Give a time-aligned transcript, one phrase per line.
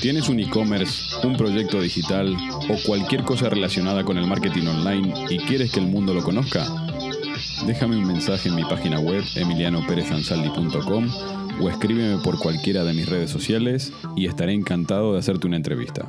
[0.00, 2.34] ¿Tienes un e-commerce, un proyecto digital
[2.70, 6.66] o cualquier cosa relacionada con el marketing online y quieres que el mundo lo conozca?
[7.66, 11.06] Déjame un mensaje en mi página web emilianoperezansaldi.com
[11.60, 16.08] o escríbeme por cualquiera de mis redes sociales y estaré encantado de hacerte una entrevista.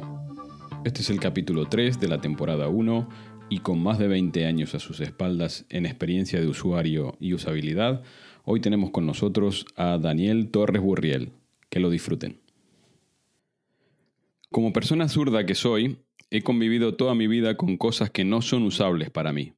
[0.85, 3.10] Este es el capítulo 3 de la temporada 1
[3.49, 8.04] y con más de 20 años a sus espaldas en experiencia de usuario y usabilidad,
[8.46, 11.34] hoy tenemos con nosotros a Daniel Torres Burriel.
[11.70, 12.41] Que lo disfruten.
[14.52, 18.63] Como persona zurda que soy, he convivido toda mi vida con cosas que no son
[18.63, 19.54] usables para mí.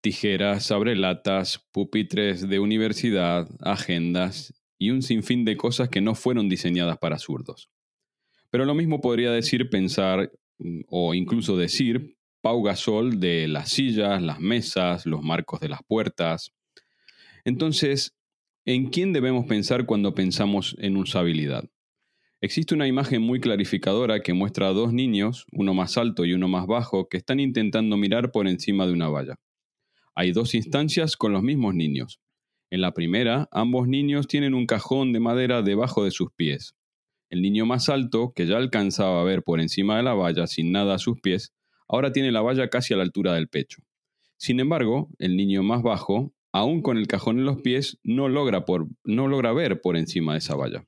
[0.00, 6.96] Tijeras, abrelatas, pupitres de universidad, agendas y un sinfín de cosas que no fueron diseñadas
[6.96, 7.68] para zurdos.
[8.48, 10.32] Pero lo mismo podría decir, pensar
[10.88, 16.54] o incluso decir Pau Gasol de las sillas, las mesas, los marcos de las puertas.
[17.44, 18.16] Entonces,
[18.64, 21.68] ¿en quién debemos pensar cuando pensamos en usabilidad?
[22.44, 26.46] Existe una imagen muy clarificadora que muestra a dos niños, uno más alto y uno
[26.46, 29.36] más bajo, que están intentando mirar por encima de una valla.
[30.14, 32.20] Hay dos instancias con los mismos niños.
[32.68, 36.74] En la primera, ambos niños tienen un cajón de madera debajo de sus pies.
[37.30, 40.70] El niño más alto, que ya alcanzaba a ver por encima de la valla sin
[40.70, 41.54] nada a sus pies,
[41.88, 43.80] ahora tiene la valla casi a la altura del pecho.
[44.36, 48.66] Sin embargo, el niño más bajo, aún con el cajón en los pies, no logra,
[49.04, 50.84] no logra ver por encima de esa valla.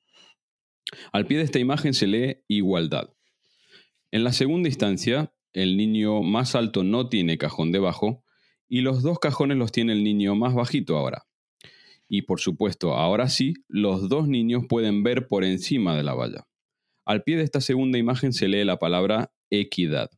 [1.11, 3.09] Al pie de esta imagen se lee igualdad.
[4.11, 8.23] En la segunda instancia, el niño más alto no tiene cajón debajo
[8.69, 11.27] y los dos cajones los tiene el niño más bajito ahora.
[12.09, 16.47] Y por supuesto, ahora sí, los dos niños pueden ver por encima de la valla.
[17.05, 20.09] Al pie de esta segunda imagen se lee la palabra equidad.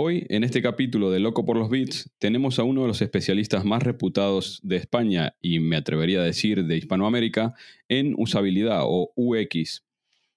[0.00, 3.64] Hoy, en este capítulo de Loco por los Bits, tenemos a uno de los especialistas
[3.64, 7.54] más reputados de España y me atrevería a decir de Hispanoamérica
[7.88, 9.84] en usabilidad o UX,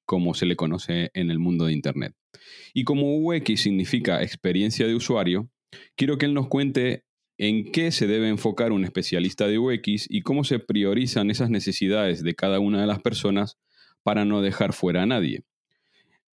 [0.03, 2.15] como se le conoce en el mundo de Internet.
[2.73, 5.51] Y como UX significa experiencia de usuario,
[5.95, 7.05] quiero que él nos cuente
[7.37, 12.23] en qué se debe enfocar un especialista de UX y cómo se priorizan esas necesidades
[12.23, 13.59] de cada una de las personas
[14.01, 15.43] para no dejar fuera a nadie.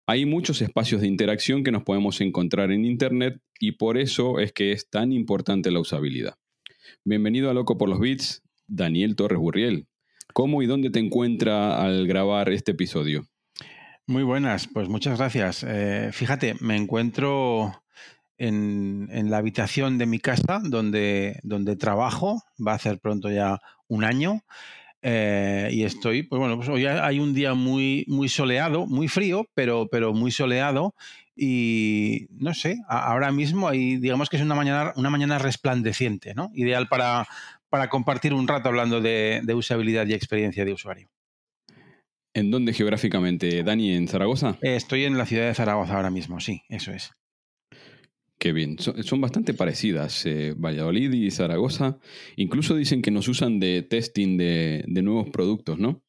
[0.07, 4.53] Hay muchos espacios de interacción que nos podemos encontrar en Internet y por eso es
[4.53, 6.35] que es tan importante la usabilidad.
[7.07, 9.87] Bienvenido a Loco por los Bits, Daniel Torres Burriel.
[10.35, 13.27] ¿Cómo y dónde te encuentra al grabar este episodio?
[14.07, 15.65] Muy buenas, pues muchas gracias.
[15.67, 17.83] Eh, fíjate, me encuentro
[18.37, 23.59] en, en, la habitación de mi casa donde, donde trabajo, va a hacer pronto ya
[23.89, 24.43] un año.
[25.07, 29.47] Eh, y estoy, pues bueno, pues hoy hay un día muy, muy soleado, muy frío,
[29.53, 30.95] pero, pero muy soleado.
[31.37, 36.51] Y no sé, ahora mismo hay, digamos que es una mañana, una mañana resplandeciente, ¿no?
[36.55, 37.29] Ideal para,
[37.69, 41.11] para compartir un rato hablando de, de usabilidad y experiencia de usuario.
[42.33, 43.95] ¿En dónde geográficamente, Dani?
[43.95, 44.57] ¿En Zaragoza?
[44.63, 47.13] Eh, estoy en la ciudad de Zaragoza ahora mismo, sí, eso es.
[48.53, 51.99] Bien, son, son bastante parecidas, eh, Valladolid y Zaragoza.
[52.37, 56.03] Incluso dicen que nos usan de testing de, nuevos productos, ¿no?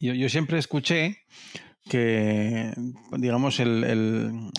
[0.00, 1.18] Yo, siempre escuché
[1.88, 2.72] que,
[3.16, 4.50] digamos, el,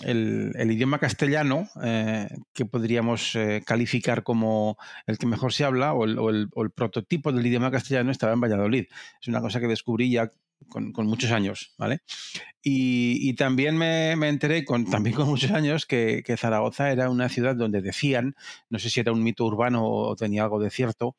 [0.56, 6.48] idioma castellano, eh, que podríamos eh, calificar como el que mejor se habla, o el,
[6.74, 8.86] prototipo del idioma castellano, estaba en Valladolid.
[9.20, 10.30] Es una cosa que descubrí ya
[10.68, 12.00] con, con, muchos años, ¿vale?
[12.62, 17.10] Y, y también me, me, enteré, con, también con muchos años, que, que, Zaragoza era
[17.10, 18.34] una ciudad donde decían,
[18.70, 21.16] no sé si era un mito urbano o tenía algo de cierto,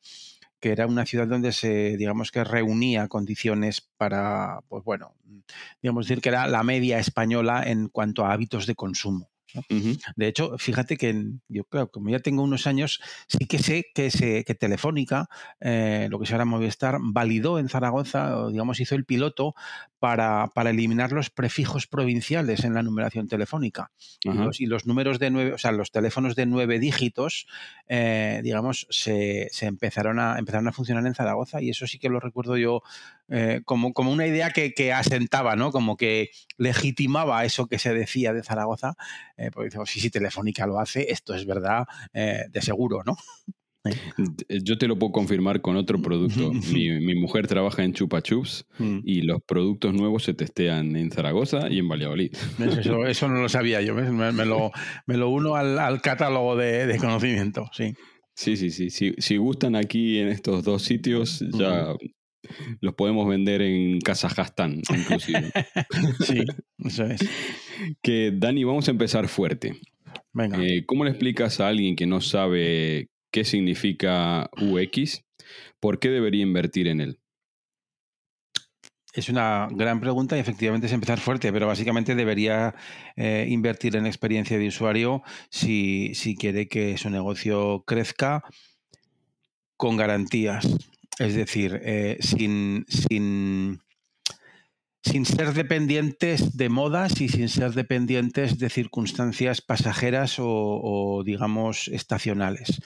[0.60, 5.14] que era una ciudad donde se, digamos que reunía condiciones para, pues bueno,
[5.82, 9.30] digamos decir que era la media española en cuanto a hábitos de consumo.
[9.54, 9.60] ¿No?
[9.70, 10.00] Uh -huh.
[10.16, 14.10] De hecho, fíjate que yo creo, como ya tengo unos años, sí que sé que,
[14.10, 15.28] se, que Telefónica,
[15.60, 19.54] eh, lo que se llama Movistar, validó en Zaragoza, o digamos, hizo el piloto
[19.98, 23.90] para, para, eliminar los prefijos provinciales en la numeración telefónica.
[24.24, 24.34] Uh -huh.
[24.34, 27.46] y, los, y, los, números de nueve, o sea, los teléfonos de nueve dígitos,
[27.88, 32.08] eh, digamos, se, se, empezaron, a, empezaron a funcionar en Zaragoza y eso sí que
[32.08, 32.82] lo recuerdo yo
[33.28, 35.72] eh, como, como una idea que, que, asentaba, ¿no?
[35.72, 38.94] Como que legitimaba eso que se decía de Zaragoza,
[39.36, 43.16] eh, porque decimos, sí, sí, Telefónica lo hace, esto es verdad, eh, de seguro, ¿no?
[44.48, 46.52] Yo te lo puedo confirmar con otro producto.
[46.72, 48.98] mi, mujer trabaja en Chupa Chups mm.
[49.04, 52.32] y los productos nuevos se testean en Zaragoza y en Valladolid.
[53.06, 53.94] Eso, no lo sabía yo.
[53.94, 54.72] Me, lo,
[55.06, 57.94] me lo, uno al, catálogo de, conocimiento, sí.
[58.34, 59.14] Sí, sí, sí.
[59.16, 61.94] Si, gustan aquí en estos dos sitios, ya
[62.80, 65.50] los podemos vender en Kazajstán, inclusive.
[66.26, 66.44] sí,
[66.78, 67.20] eso es.
[68.02, 69.80] Que Dani, vamos a empezar fuerte.
[70.32, 70.62] Venga.
[70.62, 75.24] Eh, ¿Cómo le explicas a alguien que no sabe qué significa UX?
[75.80, 77.18] ¿Por qué debería invertir en él?
[79.16, 82.74] Es una gran pregunta y efectivamente es empezar fuerte, pero básicamente debería
[83.16, 88.42] eh, invertir en experiencia de usuario si, si quiere que su negocio crezca
[89.78, 90.66] con garantías.
[91.18, 93.80] Es decir, eh, sin, sin,
[95.02, 102.80] sin ser dependientes de modas y sin ser dependientes de circunstancias pasajeras o, digamos, estacionales.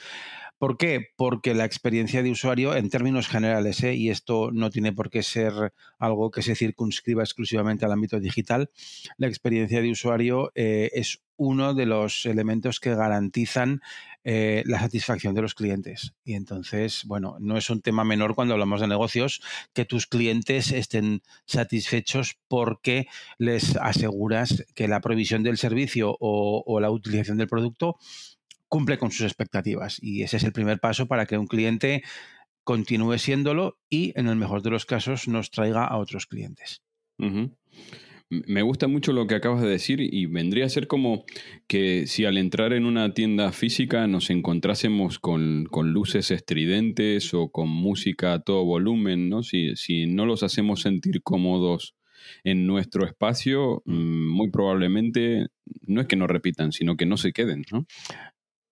[0.58, 1.06] ¿Por qué?
[1.16, 3.94] Porque la experiencia de usuario, en términos generales, ¿eh?
[3.94, 8.70] y esto no tiene por qué ser algo que se circunscriba exclusivamente al ámbito digital,
[9.16, 13.80] la experiencia de usuario eh, es uno de los elementos que garantizan
[14.24, 16.12] eh, la satisfacción de los clientes.
[16.24, 19.40] Y entonces, bueno, no es un tema menor cuando hablamos de negocios
[19.72, 23.06] que tus clientes estén satisfechos porque
[23.38, 27.96] les aseguras que la provisión del servicio o la utilización del producto
[28.70, 29.98] cumple con sus expectativas.
[30.00, 32.02] Y ese es el primer paso para que un cliente
[32.64, 36.82] continúe siéndolo y, en el mejor de los casos, nos traiga a otros clientes.
[38.30, 41.24] Me gusta mucho lo que acabas de decir y vendría a ser como
[41.66, 47.68] que si al entrar en una tienda física nos encontrásemos con, luces estridentes o con
[47.68, 49.42] música a todo volumen, ¿no?
[49.42, 51.96] Si, si no los hacemos sentir cómodos
[52.44, 53.94] en nuestro espacio, mm.
[53.94, 55.48] Mm, muy probablemente
[55.86, 57.86] no es que no repitan, sino que no se queden, ¿no?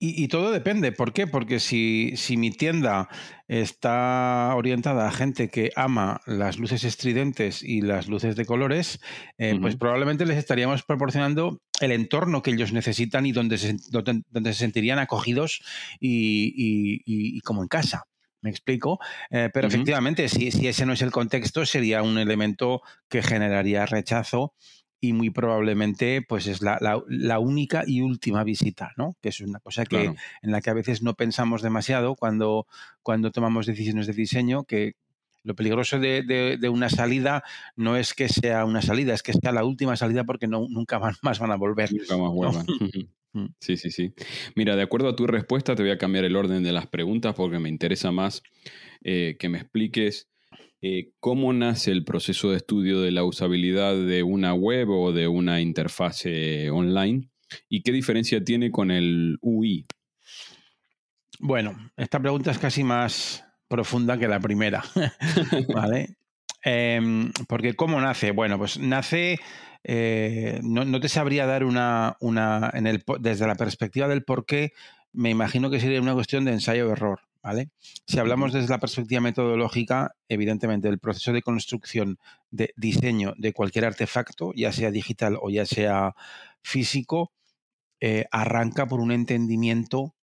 [0.00, 0.92] Y, todo depende.
[0.92, 1.26] ¿Por qué?
[1.26, 3.08] Porque si, si, mi tienda
[3.48, 9.00] está orientada a gente que ama las luces estridentes y las luces de colores,
[9.38, 14.22] eh, pues probablemente les estaríamos proporcionando el entorno que ellos necesitan y donde se, donde,
[14.52, 15.62] se sentirían acogidos
[15.98, 18.04] y, como en casa.
[18.40, 19.00] ¿Me explico?
[19.30, 23.84] Eh, pero efectivamente, si, si, ese no es el contexto, sería un elemento que generaría
[23.84, 24.54] rechazo
[25.00, 29.16] y muy probablemente pues es la, la, única y última visita, ¿no?
[29.20, 32.66] Que es una cosa que, en la que a veces no pensamos demasiado cuando,
[33.02, 34.94] cuando tomamos decisiones de diseño, que
[35.44, 37.44] lo peligroso de, de, una salida
[37.76, 41.00] no es que sea una salida, es que sea la última salida porque no, nunca
[41.22, 41.92] más van a volver.
[41.92, 42.66] Nunca más vuelvan.
[43.34, 43.48] Mm.
[43.60, 44.14] sí, sí, sí.
[44.54, 47.34] Mira, de acuerdo a tu respuesta, te voy a cambiar el orden de las preguntas
[47.34, 48.42] porque me interesa más
[49.04, 50.30] eh, que me expliques
[50.80, 55.26] eh, ¿Cómo nace el proceso de estudio de la usabilidad de una web o de
[55.26, 57.30] una interfase online?
[57.68, 59.86] ¿Y qué diferencia tiene con el UI?
[61.40, 64.84] Bueno, esta pregunta es casi más profunda que la primera.
[65.74, 66.16] ¿Vale?
[66.62, 68.32] Em, porque ¿cómo nace?
[68.32, 69.38] Bueno, pues nace,
[69.84, 74.72] eh, no, te sabría dar una, una en el, desde la perspectiva del por qué,
[75.12, 77.20] me imagino que sería una cuestión de ensayo-error.
[78.06, 82.18] Si hablamos desde la perspectiva metodológica, evidentemente el proceso de construcción
[82.50, 86.14] de diseño de cualquier artefacto, ya sea digital o ya sea
[86.62, 87.32] físico,
[88.00, 90.14] eh, arranca por un entendimiento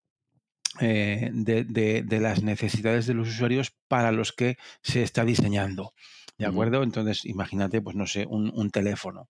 [0.80, 5.92] eh, de, las necesidades de los usuarios para los que se está diseñando.
[6.36, 6.82] ¿De acuerdo?
[6.82, 9.28] Entonces, imagínate, pues no sé, un, teléfono.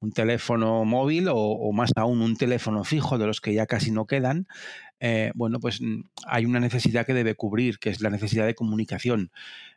[0.00, 4.06] Un teléfono móvil o, más aún un teléfono fijo de los que ya casi no
[4.06, 4.48] quedan.
[5.00, 8.54] Eh, bueno, pues mm, hay una necesidad que debe cubrir, que es la necesidad de
[8.54, 9.32] comunicación.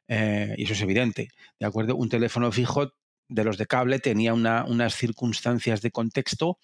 [0.08, 1.30] Eh, y eso es evidente.
[1.60, 1.96] ¿De acuerdo?
[1.96, 2.94] Un teléfono fijo
[3.30, 6.60] de los de cable tenía unas circunstancias de contexto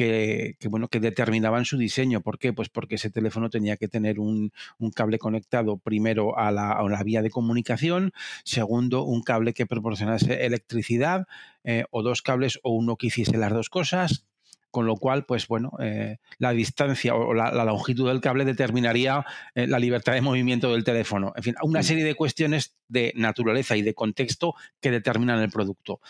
[0.00, 2.22] que, bueno, que determinaban su diseño.
[2.22, 2.52] ¿Por qué?
[2.52, 4.50] Pues porque ese teléfono tenía que tener un,
[4.94, 8.12] cable conectado primero a la, vía de comunicación,
[8.44, 11.26] segundo, un cable que proporcionase electricidad,
[11.64, 14.24] eh, o dos cables o uno que hiciese las dos cosas,
[14.70, 19.24] con lo cual, pues bueno, eh, la distancia o la, longitud del cable determinaría
[19.54, 21.32] eh, la libertad de movimiento del teléfono.
[21.36, 26.00] En fin, una serie de cuestiones de naturaleza y de contexto que determinan el producto.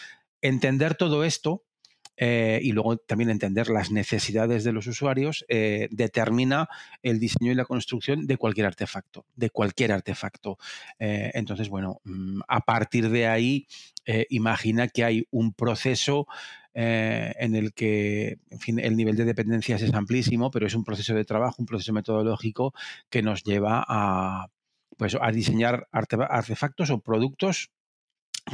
[0.41, 1.65] Entender todo esto
[2.23, 6.69] eh, y luego también entender las necesidades de los usuarios eh, determina
[7.03, 10.59] el diseño y la construcción de cualquier artefacto, de cualquier artefacto.
[10.99, 13.67] Eh, entonces, bueno, mm, a partir de ahí,
[14.29, 16.27] imagina que hay un proceso
[16.75, 21.57] en el que, el nivel de dependencias es amplísimo, pero es un proceso de trabajo,
[21.59, 22.73] un proceso metodológico
[23.09, 24.47] que nos lleva a,
[24.97, 27.71] pues, a diseñar artefactos o productos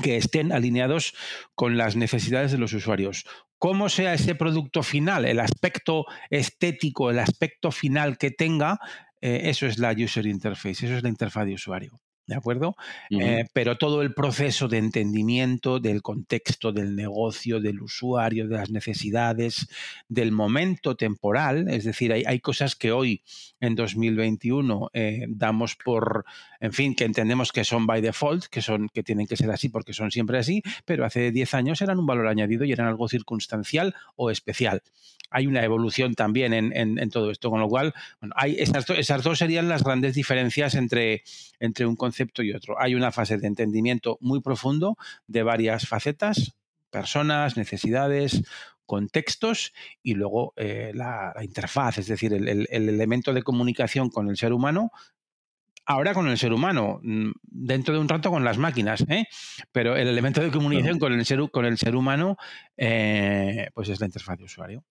[0.03, 1.15] que estén alineados
[1.55, 3.25] con las necesidades de los usuarios.
[3.59, 8.79] Cómo sea ese producto final, el aspecto estético, el aspecto final que tenga,
[9.21, 12.01] eh, eso es la user interface, eso es la interfaz de usuario.
[12.27, 12.77] ¿De acuerdo?
[13.09, 18.71] Eh, pero todo el proceso de entendimiento del contexto del negocio, del usuario, de las
[18.71, 19.69] necesidades,
[20.09, 23.23] del momento temporal, es decir, hay, cosas que hoy,
[23.61, 26.25] en 2021, eh, damos por,
[26.59, 29.69] en fin, que entendemos que son by default, que, son, que tienen que ser así
[29.69, 33.09] porque son siempre así, pero hace 10 años eran un valor añadido y eran algo
[33.09, 34.83] circunstancial o especial
[35.31, 39.39] hay una evolución también en, todo esto, con lo cual, bueno, hay esas, esas, dos
[39.39, 41.23] serían las grandes diferencias entre,
[41.61, 42.81] entre un concepto y otro.
[42.81, 46.57] Hay una fase de entendimiento muy profundo de varias facetas,
[46.91, 48.43] personas, necesidades,
[48.87, 54.53] contextos y luego eh, la, interfaz, es decir, el, elemento de comunicación con el ser
[54.53, 54.91] humano.
[55.89, 59.27] Ahora con el ser humano, mm, dentro de un rato con las máquinas, ¿eh?
[59.71, 62.37] pero el elemento de comunicación con, el ser, con el ser humano,
[62.77, 64.85] eh, pues es la interfaz de usuario.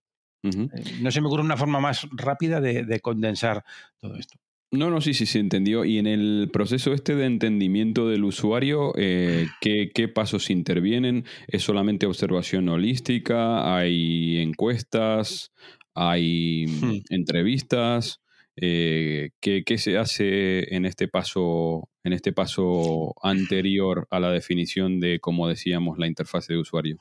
[0.46, 3.64] Eh, no se me ocurre una forma más rápida de, condensar
[4.00, 4.38] todo esto.
[4.72, 5.86] No, no, sí, sí, se entendió.
[5.86, 11.26] Y en el proceso este de entendimiento del usuario, eh, ¿qué, pasos intervienen?
[11.48, 13.76] ¿Es solamente observación holística?
[13.76, 15.54] ¿Hay encuestas?
[15.94, 17.02] ¿Hay hmm.
[17.10, 18.22] entrevistas?
[18.58, 25.20] Eh, ¿qué, se hace en este paso, en este paso anterior a la definición de,
[25.20, 27.00] como decíamos, la interfaz de usuario?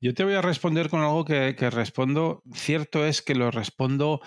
[0.00, 2.42] Yo te voy a responder con algo que, respondo.
[2.52, 4.20] Cierto es que lo respondo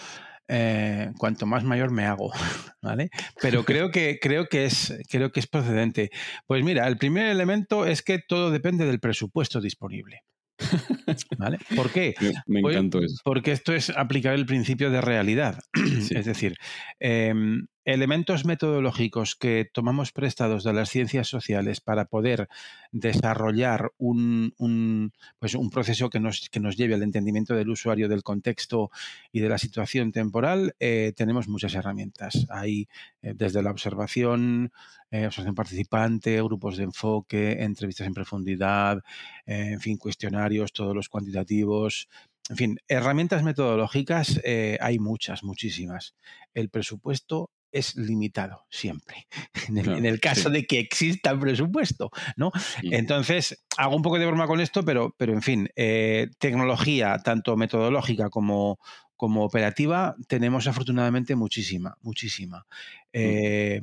[0.48, 2.32] eh, cuanto más mayor me hago,
[2.82, 3.10] ¿vale?
[3.40, 6.10] Pero creo que, creo, que es, creo que es procedente.
[6.48, 10.22] Pues mira, el primer elemento es que todo depende del presupuesto disponible.
[11.38, 11.60] ¿Vale?
[11.76, 12.16] ¿Por qué?
[12.48, 13.18] Me, pues encantó eso.
[13.24, 15.60] Porque esto es aplicar el principio de realidad.
[16.10, 16.56] Es decir,
[17.00, 22.50] em, elementos metodológicos que tomamos prestados de las ciencias sociales para poder
[22.92, 28.24] desarrollar un, pues un proceso que nos, que nos, lleve al entendimiento del usuario, del
[28.24, 28.90] contexto
[29.32, 32.48] y de la situación temporal, eh, tenemos muchas herramientas.
[32.50, 32.88] Hay
[33.22, 34.72] eh, desde la observación,
[35.12, 39.04] eh, observación participante, grupos de enfoque, entrevistas en profundidad,
[39.46, 42.10] en fin, cuestionarios, todos los cuantitativos,
[42.50, 44.40] en fin, herramientas metodológicas
[44.80, 46.16] hay muchas, muchísimas.
[46.54, 49.28] El presupuesto es limitado siempre,
[49.68, 52.52] en el, caso de que exista presupuesto, ¿no?
[52.84, 57.58] Entonces, hago un poco de broma con esto, pero, pero en fin, eh, tecnología, tanto
[57.58, 58.80] metodológica como,
[59.16, 62.66] como operativa, tenemos afortunadamente muchísima, muchísima.
[63.12, 63.82] Eh,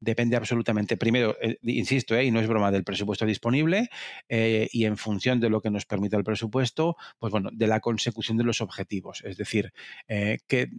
[0.00, 3.88] depende absolutamente, primero, eh, insisto, y no es broma, del presupuesto disponible
[4.28, 8.36] y en función de lo que nos permita el presupuesto, pues bueno, de la consecución
[8.36, 9.22] de los objetivos.
[9.24, 9.72] Es decir,
[10.06, 10.70] que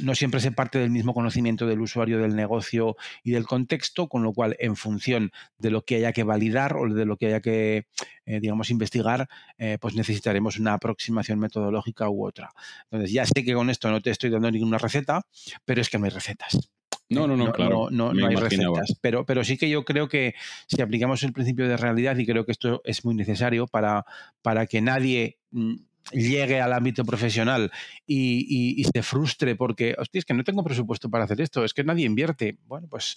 [0.00, 4.22] no siempre se parte del mismo conocimiento del usuario, del negocio y del contexto, con
[4.22, 7.40] lo cual, en función de lo que haya que validar o de lo que haya
[7.40, 7.86] que,
[8.24, 9.28] eh, digamos, investigar,
[9.58, 12.50] eh, pues necesitaremos una aproximación metodológica u otra.
[12.84, 15.26] Entonces, ya sé que con esto no te estoy dando ninguna receta,
[15.64, 16.70] pero es que no hay recetas.
[17.08, 17.88] No, no, no, claro.
[17.90, 18.96] No, no hay recetas.
[19.02, 20.34] Pero, pero sí que yo creo que
[20.66, 24.06] si aplicamos el principio de realidad, y creo que esto es muy necesario para,
[24.40, 25.74] para que nadie mm,
[26.10, 27.70] llegue al ámbito profesional
[28.06, 31.84] y, se frustre porque, hostia, es que no tengo presupuesto para hacer esto, es que
[31.84, 32.58] nadie invierte.
[32.66, 33.16] Bueno, pues,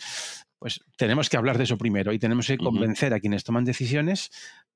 [0.60, 4.30] pues tenemos que hablar de eso primero y tenemos que convencer a quienes toman decisiones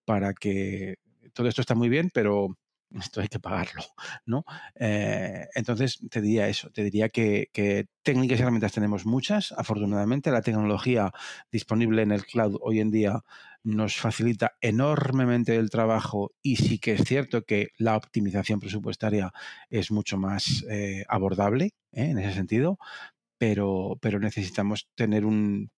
[0.05, 0.95] para que
[1.33, 2.57] todo esto está muy bien, pero
[2.97, 3.83] esto hay que pagarlo,
[4.25, 4.43] ¿no?
[4.75, 10.31] Eh, entonces te diría eso, te diría que, que, técnicas y herramientas tenemos muchas, afortunadamente
[10.31, 11.11] la tecnología
[11.51, 13.23] disponible en el cloud hoy en día
[13.63, 19.31] nos facilita enormemente el trabajo y sí que es cierto que la optimización presupuestaria
[19.69, 22.05] es mucho más eh, abordable ¿eh?
[22.05, 22.77] en ese sentido,
[23.37, 25.71] pero, pero necesitamos tener un,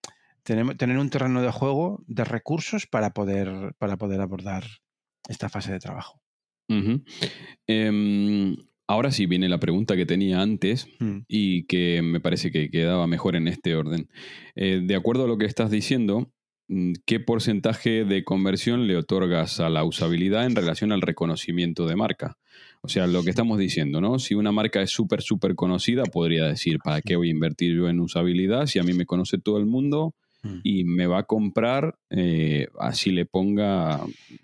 [0.43, 4.63] tener, tener, un terreno de juego de recursos para poder, para poder abordar
[5.27, 6.21] esta fase de trabajo.
[7.67, 8.55] Em,
[8.87, 11.19] ahora sí viene la pregunta que tenía antes mm.
[11.27, 14.09] y que me parece que quedaba mejor en este orden.
[14.55, 16.31] Eh, de acuerdo a lo que estás diciendo,
[17.05, 22.37] ¿qué porcentaje de conversión le otorgas a la usabilidad en relación al reconocimiento de marca?
[22.81, 24.19] O sea, lo que estamos diciendo, ¿no?
[24.19, 27.89] Si una marca es súper, súper conocida, podría decir, ¿para qué voy a invertir yo
[27.89, 30.59] en usabilidad si a mí me conoce todo el mundo mm.
[30.63, 34.01] y me va a comprar eh, así le ponga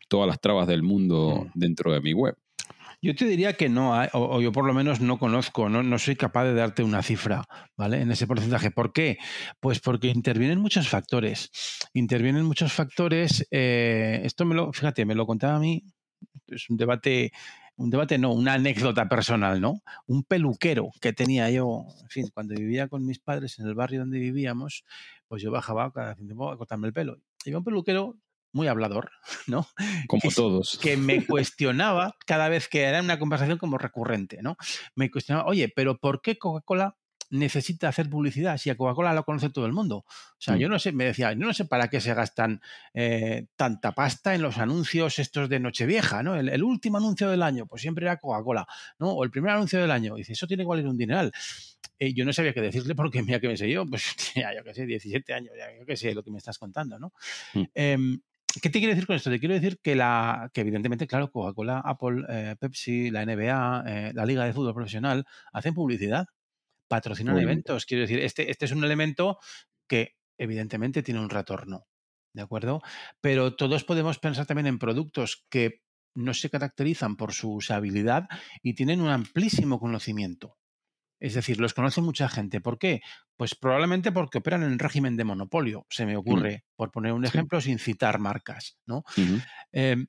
[0.07, 1.59] todas las trabas del mundo mm.
[1.59, 2.35] dentro de mi web?
[3.01, 6.15] Yo te diría que no, o, yo por lo menos no conozco, no, no, soy
[6.15, 7.43] capaz de darte una cifra,
[7.75, 8.01] ¿vale?
[8.01, 8.71] En ese porcentaje.
[8.71, 9.17] ¿Por qué?
[9.59, 11.51] Pues porque intervienen muchos factores.
[11.93, 13.47] Intervienen muchos factores.
[13.51, 15.83] Eh, esto me lo, fíjate, me lo contaba a mí.
[16.47, 17.31] Es un debate
[17.77, 19.81] un debate no, una anécdota personal, ¿no?
[20.07, 23.99] Un peluquero que tenía yo, en fin, cuando vivía con mis padres en el barrio
[23.99, 24.83] donde vivíamos,
[25.27, 27.19] pues yo bajaba cada tiempo a cortarme el pelo.
[27.45, 28.17] Y un peluquero
[28.57, 29.11] muy hablador,
[29.47, 29.67] ¿no?
[30.07, 30.77] Como todos.
[30.81, 34.57] Que me cuestionaba cada vez que era una conversación como recurrente, ¿no?
[34.95, 36.97] Me cuestionaba, oye, pero ¿por qué Coca-Cola
[37.29, 39.97] necesita hacer publicidad si a Coca-Cola lo conoce todo el mundo?
[39.97, 40.05] O
[40.39, 40.59] sea, Mm.
[40.59, 42.61] yo no sé, me decía, yo no sé para qué se gastan
[42.93, 46.35] eh, tanta pasta en los anuncios estos de Nochevieja, ¿no?
[46.35, 48.65] El, el último anuncio del año, pues siempre era Coca-Cola,
[48.99, 49.11] ¿no?
[49.11, 50.15] O el primer anuncio del año.
[50.15, 51.31] Dice, eso tiene que valer un dineral.
[51.99, 54.03] Eh, yo no sabía qué decirle porque mira que me sé yo, pues
[54.35, 56.97] ya, yo qué sé, 17 años, ya, yo qué sé lo que me estás contando,
[56.99, 57.11] ¿no?
[57.55, 57.63] Mm.
[57.73, 58.19] Em,
[58.61, 59.29] ¿Qué te quiero decir con esto?
[59.29, 64.11] Te quiero decir que, la, que evidentemente, claro, Coca-Cola, Apple, eh, Pepsi, la NBA, eh,
[64.13, 66.27] la Liga de Fútbol Profesional hacen publicidad,
[66.87, 67.51] patrocinan Muy bien.
[67.51, 67.85] eventos.
[67.85, 69.37] Quiero decir, este, este es un elemento
[69.87, 71.87] que evidentemente tiene un retorno,
[72.33, 72.81] ¿de acuerdo?
[73.21, 75.81] Pero todos podemos pensar también en productos que
[76.15, 78.27] no se caracterizan por su usabilidad
[78.63, 80.57] y tienen un amplísimo conocimiento.
[81.19, 82.61] Es decir, los conoce mucha gente.
[82.61, 83.01] ¿Por qué?
[83.35, 87.59] Pues probablemente porque operan en régimen de monopolio, se me ocurre, por poner un ejemplo
[87.61, 89.03] sin citar marcas, ¿no?
[89.71, 90.05] Eh,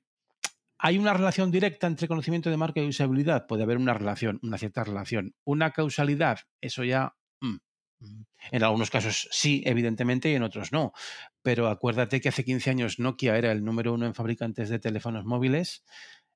[0.81, 3.47] ¿Hay una relación directa entre conocimiento de marca y usabilidad?
[3.47, 5.35] Puede haber una relación, una cierta relación.
[5.43, 6.39] ¿Una causalidad?
[6.61, 7.15] Eso ya.
[7.41, 7.57] mm,
[7.99, 8.25] mm.
[8.51, 10.93] En algunos casos sí, evidentemente, y en otros no.
[11.41, 15.25] Pero acuérdate que hace 15 años Nokia era el número uno en fabricantes de teléfonos
[15.25, 15.83] móviles.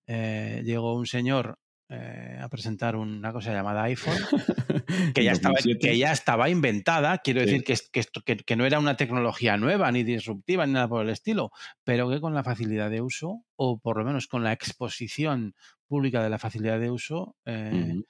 [0.08, 1.60] Eh, llegó un señor
[1.96, 4.18] eh, a presentar una cosa llamada iPhone,
[5.16, 5.80] que ya, estaba, 2007.
[5.80, 7.20] que ya estaba inventada.
[7.20, 7.46] Quiero Sí.
[7.60, 11.52] decir que, que, no era una tecnología nueva ni disruptiva ni nada por el estilo,
[11.84, 15.54] pero que con la facilidad de uso, o por lo menos con la exposición
[15.88, 18.02] pública de la facilidad de uso, eh,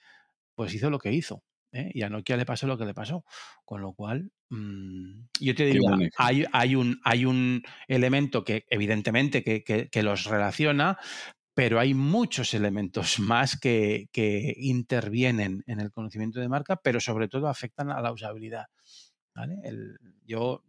[0.55, 1.43] pues hizo lo que hizo.
[1.73, 1.91] ¿eh?
[1.93, 3.25] Y a Nokia le pasó lo que le pasó.
[3.65, 9.43] Con lo cual, mm, yo te diría, hay, hay, un, hay un elemento que evidentemente
[9.43, 10.97] que- que los relaciona,
[11.53, 14.09] pero hay muchos elementos más que,
[14.57, 18.65] intervienen en el conocimiento de marca, pero sobre todo afectan a la usabilidad.
[19.35, 19.55] ¿vale?
[20.25, 20.63] Yo,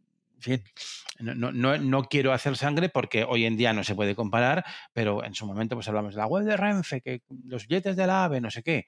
[1.21, 5.25] no, no- no- quiero hacer sangre porque hoy en día no se puede comparar, pero
[5.25, 8.25] en su momento pues hablamos de la web de Renfe, que los billetes de la
[8.25, 8.87] AVE, no sé qué.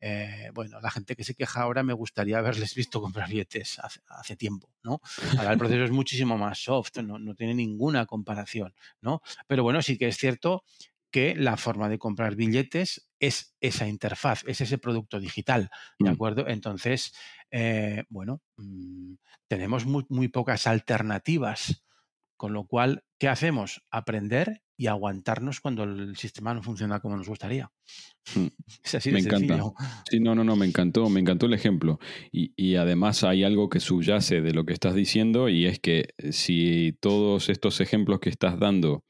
[0.00, 4.00] Eh, bueno, la gente que se queja ahora me gustaría haberles visto comprar billetes hace,
[4.08, 5.00] hace tiempo, ¿no?
[5.38, 9.22] Ahora el proceso es muchísimo más soft, no, no tiene ninguna comparación, ¿no?
[9.46, 10.64] Pero bueno, sí que es cierto
[11.10, 15.70] que la forma de comprar billetes es esa interfaz, es ese producto digital,
[16.02, 16.10] ¿de Mm.
[16.10, 16.46] acuerdo?
[16.48, 17.12] Entonces,
[17.50, 19.14] eh, bueno, mm,
[19.48, 21.84] tenemos muy, muy pocas alternativas,
[22.38, 23.82] con lo cual, ¿qué hacemos?
[23.90, 27.70] Aprender y aguantarnos cuando el sistema no funciona como nos gustaría.
[28.34, 28.46] Mm.
[28.84, 29.56] Es así Me de encanta.
[29.56, 29.74] sencillo.
[30.08, 31.98] Sí, no, no, no, me encantó, me encantó el ejemplo.
[32.30, 36.10] Y, y además hay algo que subyace de lo que estás diciendo y es que
[36.30, 39.04] si todos estos ejemplos que estás dando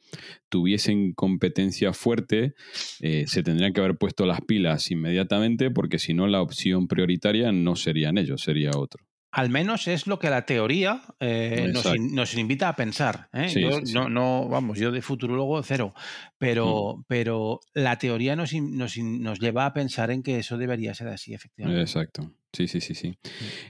[0.49, 2.55] tuviesen competencia fuerte,
[3.01, 7.53] eh, se tendrían que haber puesto las pilas inmediatamente porque si no la opción prioritaria
[7.53, 9.08] no serían ellos, sería otro.
[9.38, 11.96] Al menos es lo que la teoría eh, nos, Exacto.
[11.96, 13.29] in- nos invita a pensar.
[13.33, 13.48] ¿eh?
[13.48, 13.94] Sí, yo sí, sí.
[13.94, 15.94] No, no, vamos, yo de futurólogo cero,
[16.38, 21.81] pero, pero la teoría nos, lleva a pensar en que eso debería ser así, efectivamente.
[21.81, 22.33] Exacto.
[22.53, 23.14] Sí, sí, sí, sí.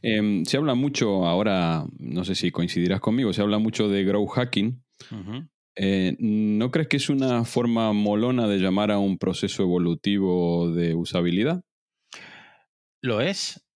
[0.02, 4.26] Em, se habla mucho ahora, no sé si coincidirás conmigo, se habla mucho de grow
[4.26, 4.82] hacking.
[5.76, 10.94] Eh, ¿No crees que es una forma molona de llamar a un proceso evolutivo de
[10.94, 11.62] usabilidad?
[13.00, 13.67] Lo es,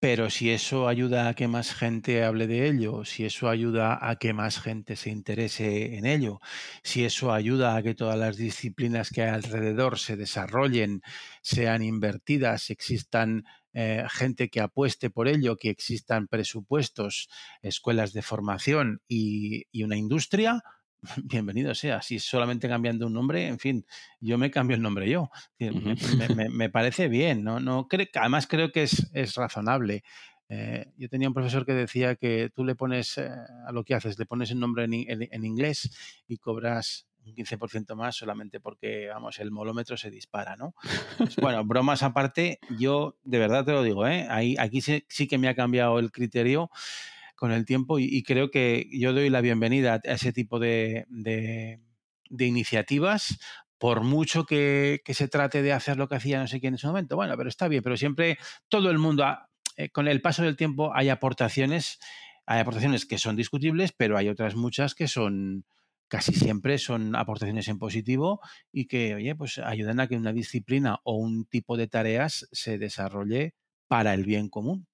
[0.00, 4.16] pero si eso ayuda a que más gente hable de ello, si eso ayuda a
[4.16, 6.40] que más gente se interese en ello,
[6.82, 11.02] si eso ayuda a que todas las disciplinas que hay alrededor se desarrollen,
[11.42, 17.28] sean invertidas, existan eh, gente que apueste por ello, que existan presupuestos,
[17.60, 20.62] escuelas de formación y, y una industria,
[21.24, 22.02] bienvenido sea.
[22.02, 23.86] Si solamente cambiando un nombre, en fin,
[24.20, 25.30] yo me cambio el nombre yo.
[25.58, 26.16] Me, Ujú.
[26.18, 27.60] me- me- me parece bien, ¿no?
[27.60, 30.02] no creo, además creo que es, es razonable.
[30.48, 33.30] Eh, yo tenía un profesor que decía que tú le pones eh,
[33.66, 37.34] a lo que haces, le pones el nombre en, en- en inglés y cobras un
[37.34, 40.74] 15% más solamente porque, vamos, el molómetro se dispara, ¿no?
[41.18, 44.26] Pues, bueno, bromas aparte, yo de verdad te lo digo, ¿eh?
[44.28, 46.70] Ahí, aquí sí, sí que me ha cambiado el criterio
[47.40, 51.80] con el tiempo y, creo que yo doy la bienvenida a ese tipo de, de-
[52.38, 53.40] iniciativas,
[53.78, 56.86] por mucho que, se trate de hacer lo que hacía no sé quién en ese
[56.86, 57.16] momento.
[57.16, 58.36] Bueno, pero está bien, pero siempre
[58.68, 61.98] todo el mundo, ha- eh, con el paso del tiempo hay aportaciones,
[62.44, 65.64] hay aportaciones que son discutibles, pero hay otras muchas que son
[66.08, 70.98] casi siempre son aportaciones en positivo y que, oye, pues ayudan a que una disciplina
[71.04, 73.54] o un tipo de tareas se desarrolle
[73.88, 74.86] para el bien común.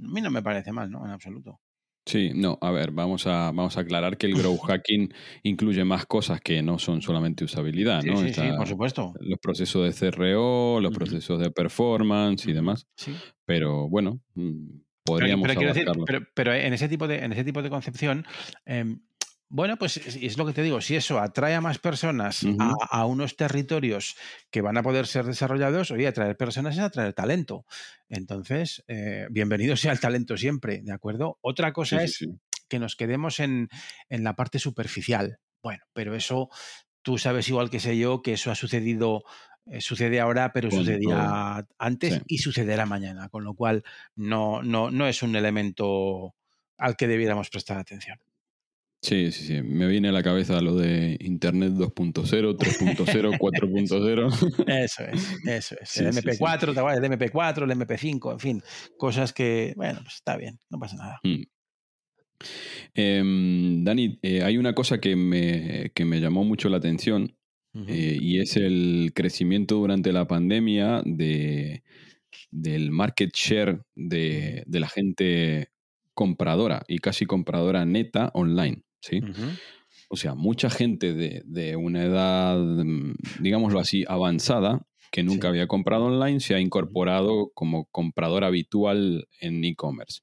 [0.00, 1.04] A mí no me parece mal, ¿no?
[1.04, 1.60] En absoluto.
[2.08, 6.06] Sí, no, a ver, vamos a, vamos a aclarar que el grow hacking incluye más
[6.06, 8.16] cosas que no son solamente usabilidad, Sí, ¿no?
[8.16, 9.12] sí, sí, por supuesto.
[9.20, 13.14] los procesos de CRO, los procesos de performance y demás, Sí.
[13.44, 17.32] pero bueno, mm, Pero, podríamos pero quiero decir, pero, pero en ese tipo de, en
[17.32, 18.24] ese tipo de concepción,
[18.64, 19.00] em,
[19.50, 23.34] Bueno, pues es lo que te digo, si eso atrae a más personas a, unos
[23.34, 24.14] territorios
[24.50, 27.64] que van a poder ser desarrollados, oye, atraer personas es atraer talento.
[28.10, 31.38] Entonces, eh, bienvenido sea el talento siempre, ¿de acuerdo?
[31.40, 32.28] Otra cosa es
[32.68, 33.70] que nos quedemos en,
[34.10, 35.38] la parte superficial.
[35.62, 36.50] Bueno, pero eso
[37.00, 39.24] tú sabes igual que sé yo que eso ha sucedido
[39.64, 43.82] eh, sucede ahora, pero sucedía antes y sucederá mañana, con lo cual
[44.14, 46.34] no, no, no es un elemento
[46.76, 48.18] al que debiéramos prestar atención.
[49.00, 49.62] Sí, sí, sí.
[49.62, 54.64] Me viene a la cabeza lo de Internet 2.0, 3.0, 4.0.
[54.66, 55.96] Eso es, eso es.
[55.98, 58.62] el MP4, ¿te El MP4, el MP5, en fin,
[58.96, 61.20] cosas que, bueno, pues está bien, no pasa nada.
[61.22, 61.42] Mm.
[62.94, 67.36] Em, Dani, eh, hay una cosa que me, que me, llamó mucho la atención
[67.86, 71.84] eh, y es el crecimiento durante la pandemia de,
[72.50, 75.70] del market share de, de la gente
[76.14, 78.82] compradora y casi compradora neta online.
[79.00, 79.20] ¿Sí?
[80.08, 86.06] O sea, mucha gente de, una edad, mm, digámoslo así, avanzada, que nunca había comprado
[86.06, 90.20] online, se ha incorporado como comprador habitual en e-commerce.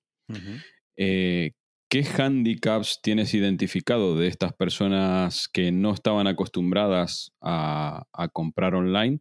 [0.96, 1.52] Eh,
[1.88, 9.20] ¿Qué handicaps tienes identificado de estas personas que no estaban acostumbradas a, comprar online?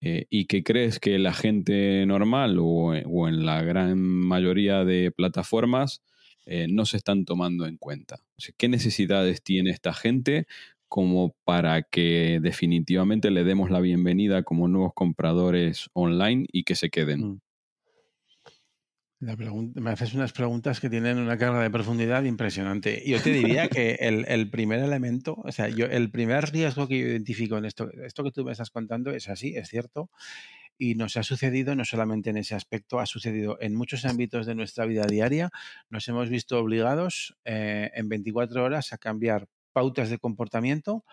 [0.00, 6.02] Eh, ¿Y qué crees que la gente normal o en la gran mayoría de plataformas
[6.46, 8.20] eh, no se están tomando en cuenta.
[8.56, 10.46] ¿Qué necesidades tiene esta gente
[10.88, 16.90] como para que definitivamente le demos la bienvenida como nuevos compradores online y que se
[16.90, 17.40] queden?
[19.20, 19.72] Mm.
[19.74, 23.02] me haces unas preguntas que tienen una carga de profundidad impresionante.
[23.06, 27.06] Yo te diría que el, primer elemento, o sea, yo, el primer riesgo que yo
[27.06, 30.10] identifico en esto, esto que tú me estás contando es así, es cierto,
[30.78, 34.54] y nos ha sucedido no solamente en ese aspecto, ha sucedido en muchos ámbitos de
[34.54, 35.50] nuestra vida diaria.
[35.88, 41.04] Nos hemos visto obligados eh, en 24 horas a cambiar pautas de comportamiento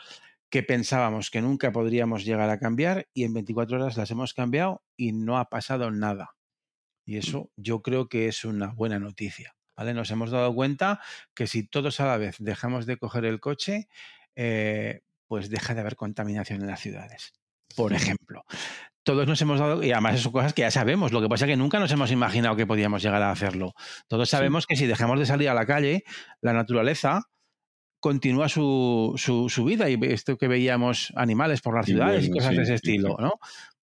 [0.49, 4.83] que pensábamos que nunca podríamos llegar a cambiar y en 24 horas las hemos cambiado
[4.97, 6.35] y no ha pasado nada.
[7.05, 9.55] Y eso yo creo que es una buena noticia.
[9.75, 9.93] ¿vale?
[9.93, 10.99] Nos hemos dado cuenta
[11.33, 13.87] que si todos a la vez dejamos de coger el coche,
[14.35, 17.33] eh, pues deja de haber contaminación en las ciudades.
[17.75, 18.43] Por ejemplo,
[19.03, 21.51] todos nos hemos dado, y además son cosas que ya sabemos, lo que pasa es
[21.51, 23.73] que nunca nos hemos imaginado que podíamos llegar a hacerlo.
[24.07, 26.03] Todos sabemos que si dejamos de salir a la calle,
[26.41, 27.23] la naturaleza
[27.99, 32.63] continúa su, su, vida y esto que veíamos animales por las ciudades y cosas de
[32.63, 33.33] ese estilo, ¿no?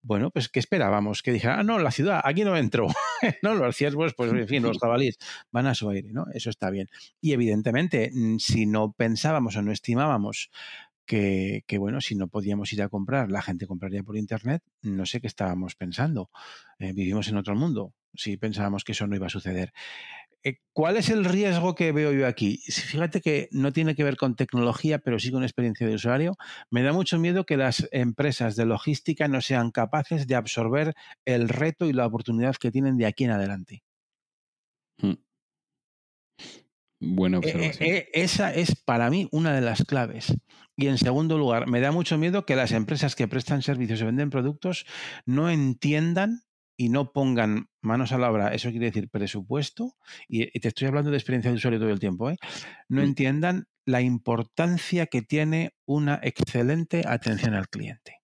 [0.02, 1.22] Bueno, pues ¿qué esperábamos?
[1.22, 2.88] Que dijera, ah, no, la ciudad, aquí no entro.
[3.44, 5.18] no, los ciervos, pues en fin, los jabalíes
[5.52, 6.26] van a su aire, ¿no?
[6.34, 6.88] Eso está bien.
[7.20, 10.50] Y evidentemente, mm, si no pensábamos o no estimábamos
[11.08, 15.22] que, bueno, si no podíamos ir a comprar, la gente compraría por Internet, no sé
[15.22, 16.30] qué estábamos pensando.
[16.80, 19.72] Eh, vivimos en otro mundo, si pensábamos que eso no iba a suceder.
[20.44, 22.58] Eh, ¿Cuál es el riesgo que veo yo aquí?
[22.68, 26.36] Fíjate que no tiene que ver con tecnología, pero sí con experiencia de usuario.
[26.70, 30.94] Me da mucho miedo que las empresas de logística no sean capaces de absorber
[31.26, 33.84] el reto y la oportunidad que tienen de aquí en adelante.
[35.02, 35.27] Hmm.
[37.00, 37.90] Buena eh, observación.
[38.14, 40.34] esa es para mí una de las claves.
[40.76, 44.06] Y en segundo lugar, me da mucho miedo que las empresas que prestan servicios y
[44.06, 44.86] venden productos
[45.26, 46.44] no entiendan
[46.78, 49.96] y no pongan manos a la obra, eso quiere decir presupuesto,
[50.28, 52.38] y, te estoy hablando de experiencia de usuario todo el tiempo, ¿eh?
[52.88, 53.06] no mm.
[53.06, 58.17] entiendan la importancia que tiene una excelente atención al cliente.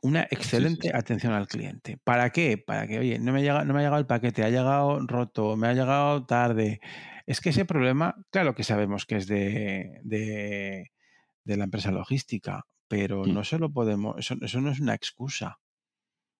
[0.00, 1.98] Una excelente atención al cliente.
[2.04, 2.56] ¿Para qué?
[2.56, 5.56] Para que, oye, no me, llega, no me ha llegado el paquete, ha llegado roto,
[5.56, 6.80] me ha llegado tarde,
[7.26, 10.90] es que ese problema, claro que sabemos que es de, de,
[11.44, 15.58] la empresa logística, pero no se lo podemos, eso, eso, no es una excusa.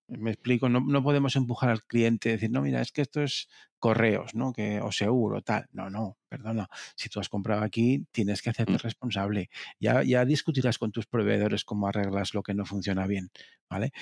[0.07, 3.23] Me explico, no, no, podemos empujar al cliente y decir, no, mira, es que esto
[3.23, 4.53] es correos, ¿no?
[4.53, 5.67] Que, o seguro, tal.
[5.73, 6.69] No, no, perdona.
[6.95, 8.79] Si tú has comprado aquí, tienes que hacerte mm.
[8.79, 9.51] responsable.
[9.81, 13.31] Ya, ya discutirás con tus proveedores cómo arreglas lo que no funciona bien,
[13.69, 13.93] ¿vale?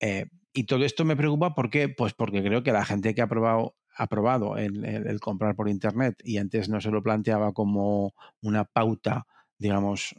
[0.00, 3.28] Eh, y todo esto me preocupa porque, pues porque creo que la gente que ha
[3.28, 8.64] probado aprobado el, el, comprar por Internet y antes no se lo planteaba como una
[8.64, 9.26] pauta,
[9.58, 10.14] digamos,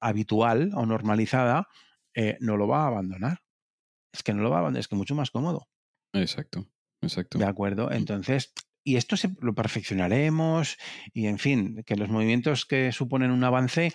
[0.00, 1.68] habitual o normalizada,
[2.14, 3.42] eh, no lo va a abandonar.
[4.12, 5.68] Es que no lo va a abandonar, es que mucho más cómodo.
[6.14, 6.66] Exacto,
[7.02, 7.38] exacto.
[7.38, 7.92] De acuerdo, mm.
[7.92, 8.52] entonces,
[8.88, 10.78] y esto se, lo perfeccionaremos
[11.12, 13.92] y, en fin, que los movimientos que suponen un avance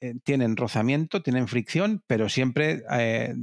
[0.00, 3.34] eh, tienen rozamiento, tienen fricción, pero siempre eh,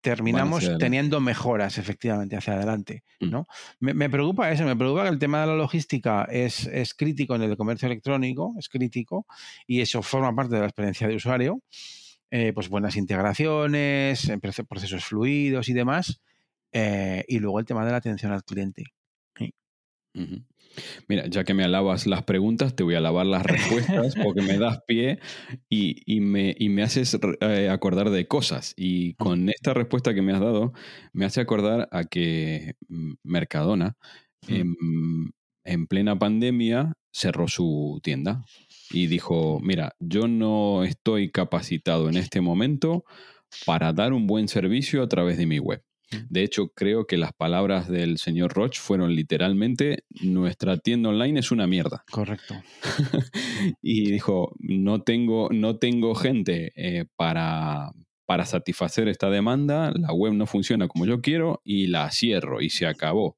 [0.00, 3.04] terminamos teniendo mejoras efectivamente hacia adelante.
[3.20, 3.30] Mm.
[3.30, 3.48] ¿no?
[3.80, 7.42] Me, preocupa eso, me preocupa que el tema de la logística es, es, crítico en
[7.42, 9.26] el comercio electrónico, es crítico,
[9.66, 11.60] y eso forma parte de la experiencia de usuario.
[12.30, 14.30] Eh, pues buenas integraciones,
[14.66, 16.22] procesos fluidos y demás.
[16.72, 18.84] Eh, y luego el tema de la atención al cliente.
[21.08, 24.58] Mira, ya que me alabas las preguntas, te voy a alabar las respuestas porque me
[24.58, 25.18] das pie
[25.68, 28.74] y, me, me, haces eh, acordar de cosas.
[28.76, 30.72] Y con esta respuesta que me has dado,
[31.12, 33.96] me hace acordar a que mm, Mercadona
[34.46, 34.76] en,
[35.64, 38.44] en plena pandemia cerró su tienda
[38.90, 43.04] y dijo, mira, yo no estoy capacitado en este momento
[43.66, 45.82] para dar un buen servicio a través de mi web.
[46.30, 51.50] De hecho, creo que las palabras del señor Roche fueron literalmente, nuestra tienda online es
[51.50, 52.04] una mierda.
[52.10, 52.54] Correcto.
[53.82, 57.92] y dijo, no tengo, no tengo gente eh, para,
[58.24, 62.70] para satisfacer esta demanda, la web no funciona como yo quiero y la cierro y
[62.70, 63.36] se acabó.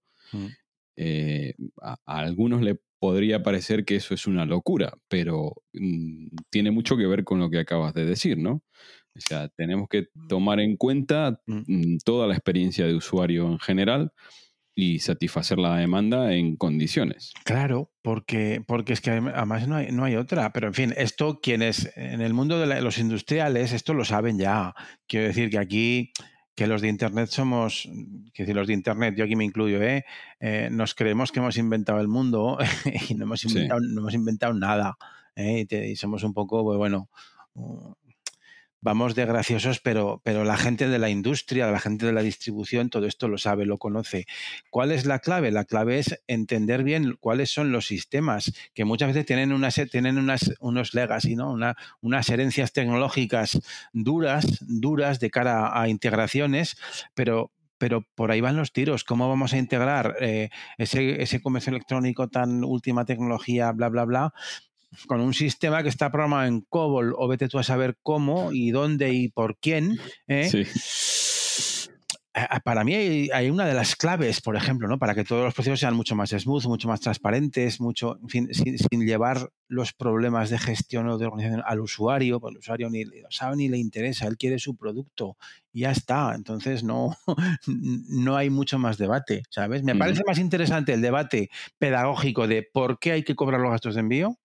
[0.97, 6.97] Eh, a, algunos le podría parecer que eso es una locura, pero mm, tiene mucho
[6.97, 8.63] que ver con lo que acabas de decir, ¿no?
[9.17, 11.63] O sea, tenemos que tomar en cuenta mm.
[11.67, 14.13] Mm, toda la experiencia de usuario en general
[14.75, 17.33] y satisfacer la demanda en condiciones.
[17.45, 20.53] Claro, porque, porque es que además no hay, no hay otra.
[20.53, 24.75] Pero en fin, esto quienes en el mundo de los industriales, esto lo saben ya.
[25.07, 26.13] Quiero decir que aquí
[26.61, 27.89] que los de Internet somos,
[28.35, 30.05] que decir, los de Internet, yo aquí me incluyo, ¿eh?
[30.41, 32.59] eh nos creemos que hemos inventado el mundo
[33.09, 34.99] y no hemos inventado, no hemos inventado nada.
[35.37, 35.67] ¿eh?
[35.71, 37.09] Y, somos un poco, pues bueno,
[38.81, 42.91] vamos de graciosos, pero, pero la gente de la industria, la gente de la distribución,
[42.91, 44.27] todo esto lo sabe, lo conoce.
[44.71, 45.51] ¿Cuál es la clave?
[45.51, 50.19] La clave es entender bien cuáles son los sistemas, que muchas veces tienen, unas, tienen
[50.19, 51.51] unas, unos legacy, ¿no?
[51.51, 53.61] Una, unas herencias tecnológicas
[53.93, 56.77] duras, duras de cara a integraciones,
[57.15, 59.05] pero, pero por ahí van los tiros.
[59.05, 64.35] ¿Cómo vamos a integrar eh, ese, ese, comercio electrónico tan última tecnología, bla, bla, bla,
[65.07, 68.71] con un sistema que está programado en COBOL o vete tú a saber cómo y
[68.71, 69.99] dónde y por quién.
[70.27, 70.67] ¿eh?
[72.65, 74.99] Para mí hay, una de las claves, por ejemplo, ¿no?
[74.99, 78.49] para que todos los procesos sean mucho más smooth, mucho más transparentes, mucho, sin,
[79.05, 83.31] llevar los problemas de gestión o de organización al usuario, porque el usuario ni lo
[83.31, 85.37] sabe ni le interesa, él quiere su producto
[85.73, 86.33] y ya está.
[86.37, 87.17] Entonces no,
[87.67, 89.83] no hay mucho más debate, ¿sabes?
[89.83, 93.95] Me parece más interesante el debate pedagógico de por qué hay que cobrar los gastos
[93.95, 94.39] de envío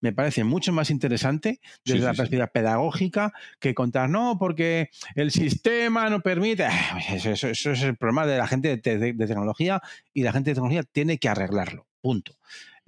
[0.00, 6.08] me parece mucho más interesante desde la perspectiva pedagógica que contar, no, porque el sistema
[6.10, 6.64] no permite.
[6.64, 9.80] Ah, eso, es el problema de la gente de, tecnología
[10.12, 12.36] y la gente de tecnología tiene que arreglarlo, punto.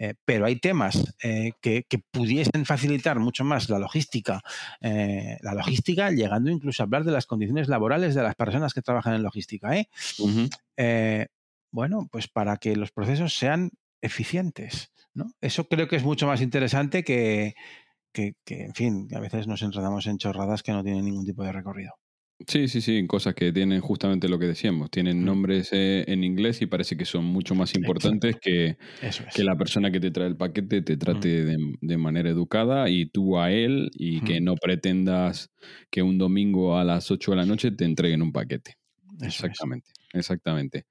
[0.01, 4.43] Eh, pero hay temas eh, que, pudiesen facilitar mucho más la logística,
[4.81, 8.83] eh, la logística, llegando incluso a hablar de las condiciones laborales de las personas que
[8.83, 9.71] trabajan en logística.
[11.71, 14.93] bueno, pues para que los procesos sean eficientes.
[15.41, 17.55] Eso creo que es mucho más interesante que,
[18.13, 21.53] que, en fin, a veces nos enredamos en chorradas que no tienen ningún tipo de
[21.53, 21.93] recorrido.
[22.47, 26.63] Sí, sí, sí, cosas que tienen justamente lo que decíamos, tienen nombres eh, en inglés
[26.63, 28.77] y parece que son mucho más importantes que,
[29.35, 33.41] que la persona que te trae el paquete te trate de, manera educada y tú
[33.41, 35.51] a él y que no pretendas
[35.91, 38.77] que un domingo a las 8 de la noche te entreguen un paquete.
[39.21, 40.87] exactamente, exactamente.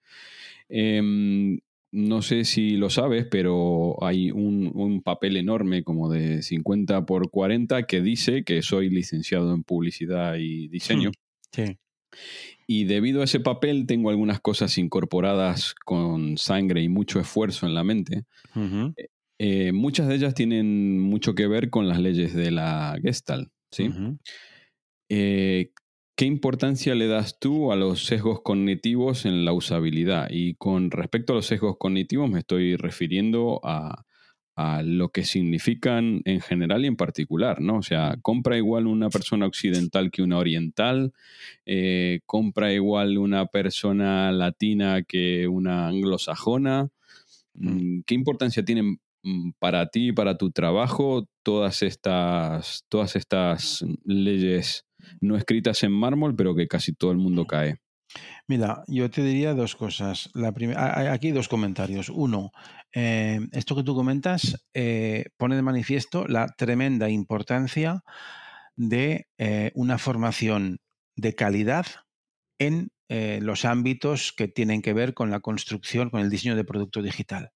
[0.67, 1.57] Em,
[1.91, 7.83] no sé si lo sabes, pero hay un, papel enorme como de 50 por 40
[7.83, 11.11] que dice que soy licenciado en publicidad y diseño.
[11.51, 11.77] Sí.
[12.67, 17.73] Y debido a ese papel tengo algunas cosas incorporadas con sangre y mucho esfuerzo en
[17.73, 18.25] la mente.
[18.55, 19.07] Eh,
[19.39, 23.49] eh, muchas de ellas tienen mucho que ver con las leyes de la Gestalt.
[23.71, 23.89] ¿sí?
[26.17, 30.29] ¿Qué importancia le das tú a los sesgos cognitivos en la usabilidad?
[30.31, 34.03] Y con respecto a los sesgos cognitivos me estoy refiriendo a,
[34.83, 37.77] lo que significan en general y en particular, ¿no?
[37.77, 41.13] O sea, compra igual una persona occidental que una oriental,
[41.67, 46.89] eh, compra igual una persona latina que una anglosajona.
[47.53, 53.85] Mm, ¿Qué importancia tienen mm, para ti y para tu trabajo todas estas, todas estas
[54.05, 54.86] leyes
[55.21, 57.77] no escritas en mármol, pero que casi todo el mundo cae.
[58.47, 60.29] Mira, yo te diría dos cosas.
[60.33, 62.09] La primera, aquí dos comentarios.
[62.09, 62.51] Uno,
[62.93, 68.03] eh, esto que tú comentas eh, pone de manifiesto la tremenda importancia
[68.75, 70.79] de eh, una formación
[71.15, 71.85] de calidad
[72.59, 77.01] en los ámbitos que tienen que ver con la construcción, con el diseño de producto
[77.01, 77.51] digital.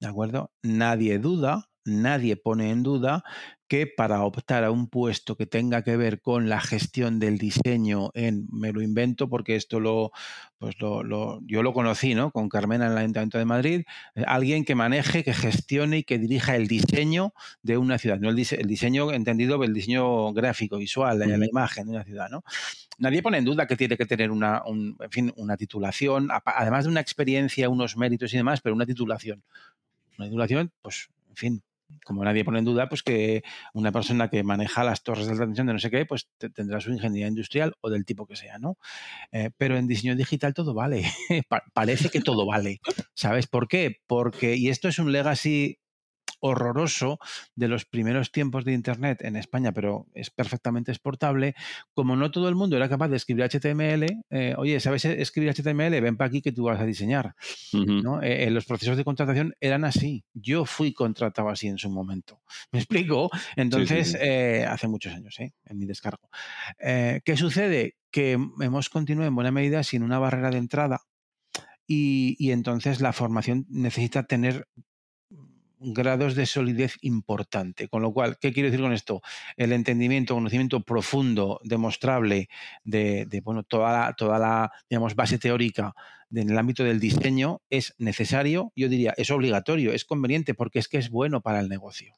[0.00, 0.50] ¿De acuerdo?
[0.60, 3.24] Nadie duda nadie pone en duda
[3.72, 8.10] que para optar a un puesto que tenga que ver con la gestión del diseño
[8.12, 10.12] en, me lo invento porque esto lo,
[10.58, 12.32] pues lo, yo lo conocí, ¿no?
[12.32, 16.18] Con Carmena en el Ayuntamiento de Madrid, eh, alguien que maneje, que gestione y que
[16.18, 17.32] dirija el diseño
[17.62, 22.04] de una ciudad, no el, diseño entendido el diseño gráfico, visual, la imagen de una
[22.04, 22.44] ciudad, ¿no?
[22.98, 26.90] Nadie pone en duda que tiene que tener una, en fin, una titulación, además de
[26.90, 29.42] una experiencia, unos méritos y demás, pero una titulación
[30.18, 31.62] hay duración, pues, en fin,
[32.04, 33.42] como nadie pone en duda, pues que
[33.74, 36.80] una persona que maneja las torres de alta tensión de no sé qué, pues tendrá
[36.80, 38.76] su ingeniería industrial o del tipo que sea, ¿no?
[39.32, 41.04] Eh, pero en diseño digital todo vale.
[41.74, 42.80] parece que todo vale.
[43.14, 43.96] ¿Sabes por qué?
[44.06, 45.78] Porque, y esto es un legacy
[46.42, 47.20] horroroso
[47.54, 51.54] de los primeros tiempos de Internet en España, pero es perfectamente exportable.
[51.94, 56.00] Como no todo el mundo era capaz de escribir HTML, eh, oye, ¿sabes escribir HTML?
[56.00, 57.36] Ven para aquí que tú vas a diseñar.
[58.22, 60.24] Eh, los procesos de contratación eran así.
[60.34, 62.42] Yo fui contratado así en su momento.
[62.72, 63.30] ¿Me explico?
[63.54, 66.28] Entonces, eh, hace muchos años, en mi descargo.
[66.78, 67.96] ¿Qué sucede?
[68.10, 71.02] Que hemos continuado en buena medida sin una barrera de entrada
[71.86, 74.66] y, y, entonces la formación necesita tener
[75.82, 77.88] grados de solidez importante.
[77.88, 79.22] Con lo cual, ¿qué quiero decir con esto?
[79.56, 82.48] El entendimiento, conocimiento profundo, demostrable
[82.84, 85.94] de, bueno, toda la, toda la digamos, base teórica
[86.34, 90.88] en el ámbito del diseño es necesario, yo diría, es obligatorio, es conveniente, porque es
[90.88, 92.14] que es bueno para el negocio.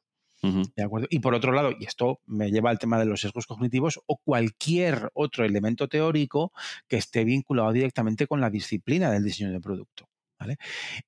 [0.77, 1.07] ¿De acuerdo?
[1.09, 4.19] Y por otro lado, y esto me lleva al tema de los sesgos cognitivos o
[4.19, 6.53] cualquier otro elemento teórico
[6.87, 10.07] que esté vinculado directamente con la disciplina del diseño de producto.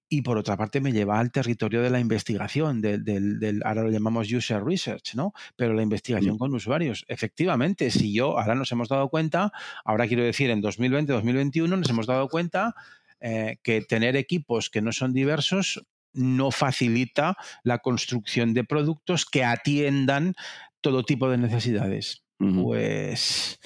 [0.09, 4.33] Y por otra parte me lleva al territorio de la investigación, del, ahora lo llamamos
[4.33, 5.33] user research, ¿no?
[5.57, 7.05] Pero la investigación con usuarios.
[7.09, 9.53] Efectivamente, si yo, ahora nos hemos dado cuenta,
[9.85, 12.75] ahora quiero decir, en 2020, 2021 nos hemos dado cuenta
[13.21, 19.45] eh, que tener equipos que no son diversos no facilita la construcción de productos que
[19.45, 20.35] atiendan
[20.81, 22.25] todo tipo de necesidades.
[22.39, 23.59] Pues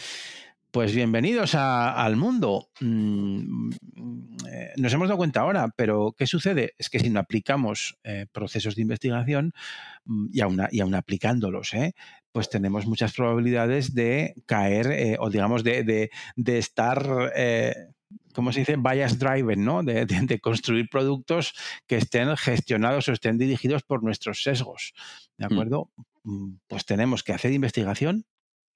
[0.71, 2.69] pues bienvenidos al mundo.
[2.81, 3.71] Mm,
[4.51, 6.75] eh, nos hemos dado cuenta ahora, pero ¿qué sucede?
[6.79, 9.53] Es que si no aplicamos eh, procesos de investigación
[10.05, 11.95] mm, y aún, y aplicándolos, ¿eh?
[12.33, 17.33] pues tenemos muchas probabilidades de caer o digamos de, estar...
[18.33, 18.77] ¿cómo se dice?
[18.77, 19.83] Bias driven, ¿no?
[19.83, 21.53] De, de, construir productos
[21.89, 24.95] que estén gestionados o estén dirigidos por nuestros sesgos.
[25.37, 25.53] ¿De mm.
[25.53, 25.91] acuerdo?
[26.69, 28.27] Pues tenemos que hacer investigación,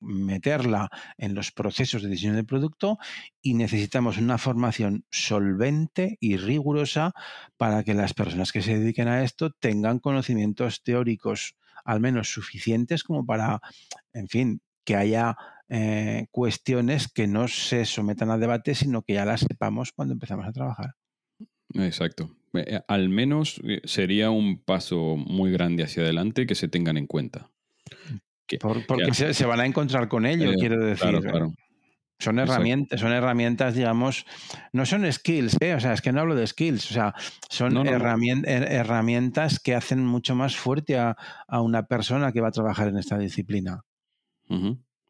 [0.01, 2.99] meterla en los procesos de diseño del producto
[3.41, 7.13] y necesitamos una formación solvente y rigurosa
[7.57, 13.05] para que las personas que se dediquen a esto tengan conocimientos teóricos al menos suficientes
[13.05, 13.61] como para,
[14.13, 15.37] en fin, que haya
[15.69, 20.47] eh, cuestiones que no se sometan a debate, sino que ya las sepamos cuando empezamos
[20.47, 20.95] a trabajar.
[21.75, 22.37] Exacto.
[22.55, 27.07] Eh, al menos eh, sería un paso muy grande hacia adelante que se tengan en
[27.07, 27.51] cuenta
[28.87, 31.21] porque se, van a encontrar con ello, eh, quiero decir.
[32.19, 34.25] Son herramientas, son herramientas, digamos,
[34.73, 35.75] no son skills, ¿eh?
[35.75, 37.15] o sea, es que no hablo de skills, o sea,
[37.51, 41.17] son herramientas que hacen mucho más fuerte a,
[41.51, 43.83] una persona que va a trabajar en esta disciplina.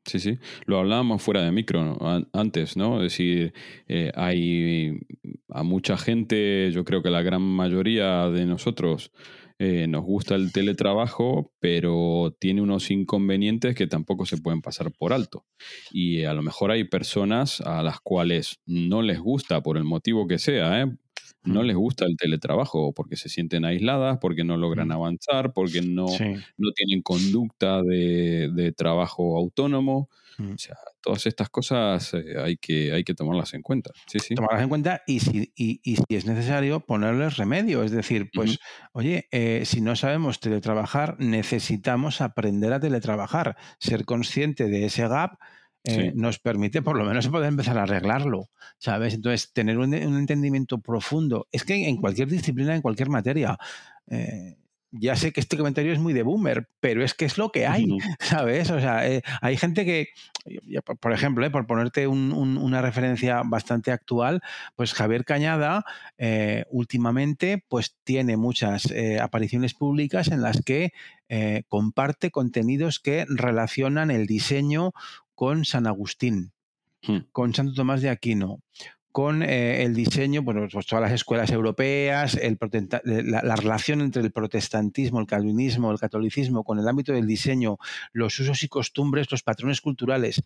[0.07, 0.39] Sí, sí.
[0.67, 1.99] Lo hablábamos fuera de micro
[2.33, 2.97] antes, ¿no?
[2.97, 3.55] Es decir,
[3.87, 4.99] eh, hay
[5.49, 9.13] a mucha gente, yo creo que la gran mayoría de nosotros
[9.59, 15.13] eh, nos gusta el teletrabajo, pero tiene unos inconvenientes que tampoco se pueden pasar por
[15.13, 15.45] alto.
[15.93, 20.27] Y a lo mejor hay personas a las cuales no les gusta, por el motivo
[20.27, 20.87] que sea, ¿eh?
[21.45, 26.07] no les gusta el teletrabajo porque se sienten aisladas, porque no logran avanzar, porque no,
[26.07, 30.09] no tienen conducta de, de trabajo autónomo.
[30.39, 33.91] O sea, todas estas cosas eh, hay, que, hay que tomarlas en cuenta.
[34.07, 34.35] Sí, sí.
[34.35, 37.83] Tomarlas en cuenta y si, y, y si es necesario ponerles remedio.
[37.83, 38.59] Es decir, pues,
[38.93, 43.57] oye, eh, si no sabemos teletrabajar, necesitamos aprender a teletrabajar.
[43.79, 45.39] Ser consciente de ese gap.
[45.87, 49.13] Eh, nos permite por lo menos poder empezar a arreglarlo, ¿sabes?
[49.13, 51.47] Entonces, tener un, un entendimiento profundo.
[51.53, 53.59] Es que en cualquier disciplina, en cualquier materia,
[54.97, 57.67] ya sé que este comentario es muy de boomer, pero es que es lo que
[57.67, 57.87] hay,
[58.21, 58.71] ¿sabes?
[58.71, 60.09] O sea, eh, hay gente que,
[61.01, 64.41] por ejemplo, eh, por ponerte una referencia bastante actual,
[64.77, 65.85] pues Javier Cañada
[66.17, 70.93] eh, últimamente pues tiene muchas apariciones públicas en las que
[71.69, 74.93] comparte contenidos que relacionan el diseño
[75.35, 76.53] con San Agustín,
[77.07, 77.19] hmm.
[77.33, 78.61] con Santo Tomás de Aquino,
[79.15, 82.59] con eh, el diseño, bueno, pues todas las escuelas europeas, el,
[83.05, 87.79] la, relación entre el protestantismo, el calvinismo, el catolicismo, con el ámbito del diseño,
[88.13, 90.43] los usos y costumbres, los patrones culturales.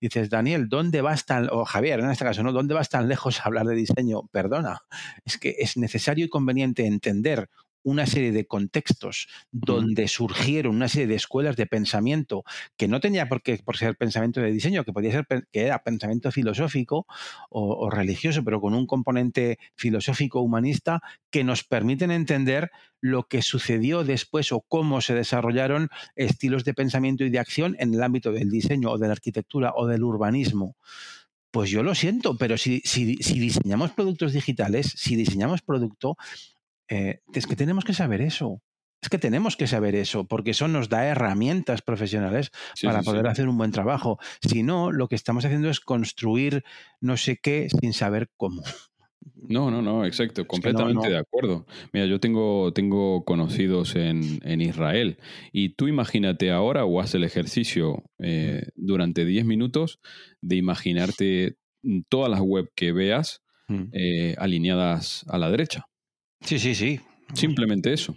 [0.00, 2.50] Dices, Daniel, ¿dónde vas tan, o Javier en este caso, ¿no?
[2.50, 4.22] ¿Dónde vas tan lejos a hablar de diseño?
[4.32, 4.80] Perdona,
[5.24, 7.48] es que es necesario y conveniente entender
[7.82, 12.44] una serie de contextos donde surgieron una serie de escuelas de pensamiento
[12.76, 15.82] que no tenía por qué por ser pensamiento de diseño, que podía ser que era
[15.82, 17.06] pensamiento filosófico
[17.50, 21.00] o, religioso, pero con un componente filosófico humanista
[21.30, 27.24] que nos permiten entender lo que sucedió después o cómo se desarrollaron estilos de pensamiento
[27.24, 30.76] y de acción en el ámbito del diseño o de la arquitectura o del urbanismo.
[31.50, 36.16] Pues yo lo siento, pero si, si, si diseñamos productos digitales, si diseñamos producto,
[36.88, 38.62] eh, es que tenemos que saber eso.
[39.00, 42.50] Es que tenemos que saber eso, porque eso nos da herramientas profesionales
[42.82, 44.18] para poder hacer un buen trabajo.
[44.42, 46.64] Si no, lo que estamos haciendo es construir
[47.00, 48.62] no sé qué sin saber cómo.
[49.36, 51.64] No, no, no, exacto, completamente de acuerdo.
[51.92, 55.18] Mira, yo tengo, tengo conocidos en, en, Israel
[55.52, 60.00] y tú imagínate ahora o haz el ejercicio eh, durante 10 minutos
[60.40, 61.56] de imaginarte
[62.08, 63.42] todas las web que veas
[63.92, 65.86] eh, alineadas a la derecha.
[66.40, 67.00] Sí, sí, sí.
[67.34, 68.16] Simplemente eso.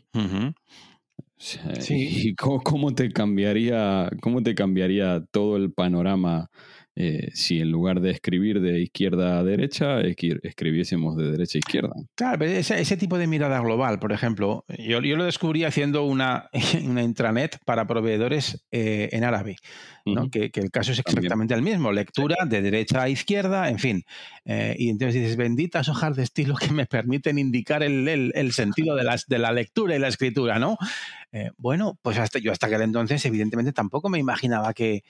[1.37, 1.59] Sí.
[1.89, 6.49] ¿Y cómo, te cambiaría, cómo te cambiaría todo el panorama
[6.93, 11.93] eh, si en lugar de escribir de izquierda a derecha, escribiésemos de derecha a izquierda.
[12.15, 16.49] Claro, ese, ese tipo de mirada global, por ejemplo, yo, yo lo descubrí haciendo una,
[16.85, 19.55] una intranet para proveedores eh, en árabe,
[20.05, 20.29] ¿no?
[20.29, 24.03] que, que, el caso es exactamente el mismo, lectura de derecha a izquierda, en fin.
[24.43, 28.51] Eh, y entonces dices, benditas hojas de estilo que me permiten indicar el, el, el
[28.51, 30.77] sentido de, las, de la lectura y la escritura, ¿no?
[31.57, 35.03] bueno, pues hasta yo hasta aquel entonces, evidentemente, tampoco me imaginaba que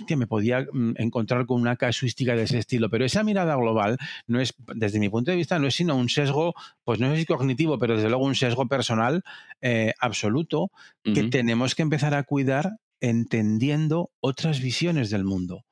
[0.00, 2.90] hostia, me podía mm, encontrar con una casuística de ese estilo.
[2.90, 6.08] Pero esa mirada global no es, desde mi punto de vista, no es sino un
[6.08, 9.22] sesgo, pues no sé si cognitivo, pero desde luego un sesgo personal
[9.60, 10.70] eh, absoluto
[11.02, 15.64] que tenemos que empezar a cuidar entendiendo otras visiones del mundo.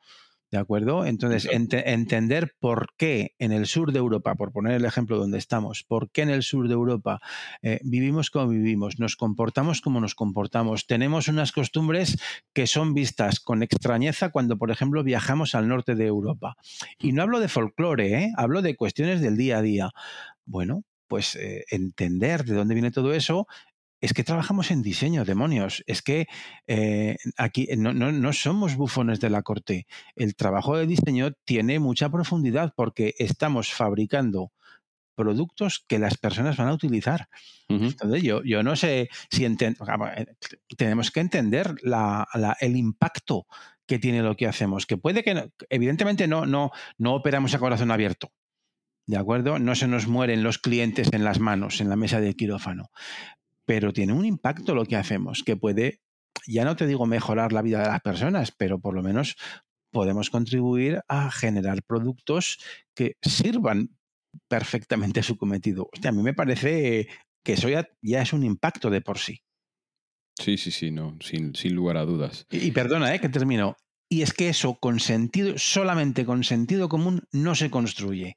[0.51, 1.05] ¿De acuerdo?
[1.05, 5.83] Entonces, entender por qué en el sur de Europa, por poner el ejemplo donde estamos,
[5.83, 7.21] por qué en el sur de Europa
[7.63, 12.17] eh, vivimos como vivimos, nos comportamos como nos comportamos, tenemos unas costumbres
[12.53, 16.57] que son vistas con extrañeza cuando, por ejemplo, viajamos al norte de Europa.
[17.01, 18.33] Y no hablo de folclore, ¿eh?
[18.37, 19.91] hablo de cuestiones del día a día.
[20.45, 23.49] Bueno, pues eh, entender de dónde viene todo eso
[24.07, 25.83] es que trabajamos en diseño, demonios.
[25.89, 26.29] Es que
[26.69, 29.89] eh, aquí no, no, somos bufones de la corte.
[30.15, 34.53] El trabajo de diseño tiene mucha profundidad porque estamos fabricando
[35.17, 37.29] productos que las personas van a utilizar.
[37.69, 40.27] Entonces, yo, yo no sé si eh,
[40.77, 42.29] tenemos que entender la,
[42.61, 43.47] el impacto
[43.87, 47.91] que tiene lo que hacemos, que puede que, evidentemente no, no, no operamos a corazón
[47.91, 48.31] abierto.
[49.09, 49.61] ¿De acuerdo?
[49.61, 52.91] No se nos mueren los clientes en las manos, en la mesa de quirófano
[53.67, 56.01] pero tiene un impacto lo que hacemos, que puede,
[56.47, 59.37] ya no te digo mejorar la vida de las personas, pero por lo menos
[59.91, 62.59] podemos contribuir a generar productos
[62.95, 63.97] que sirvan
[64.49, 65.89] perfectamente a su cometido.
[66.05, 67.09] a mí me parece
[67.45, 69.41] que eso ya, es un impacto de por sí.
[70.39, 72.47] Sí, sí, sí, no, sin, sin lugar a dudas.
[72.51, 73.21] Y, perdona, ¿eh?
[73.21, 73.77] que termino.
[74.09, 78.37] Y es que eso con sentido, solamente con sentido común, no se construye.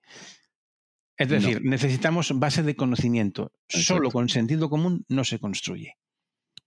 [1.20, 3.52] Es decir, necesitamos base de conocimiento.
[3.68, 5.98] Solo con sentido común no se construye.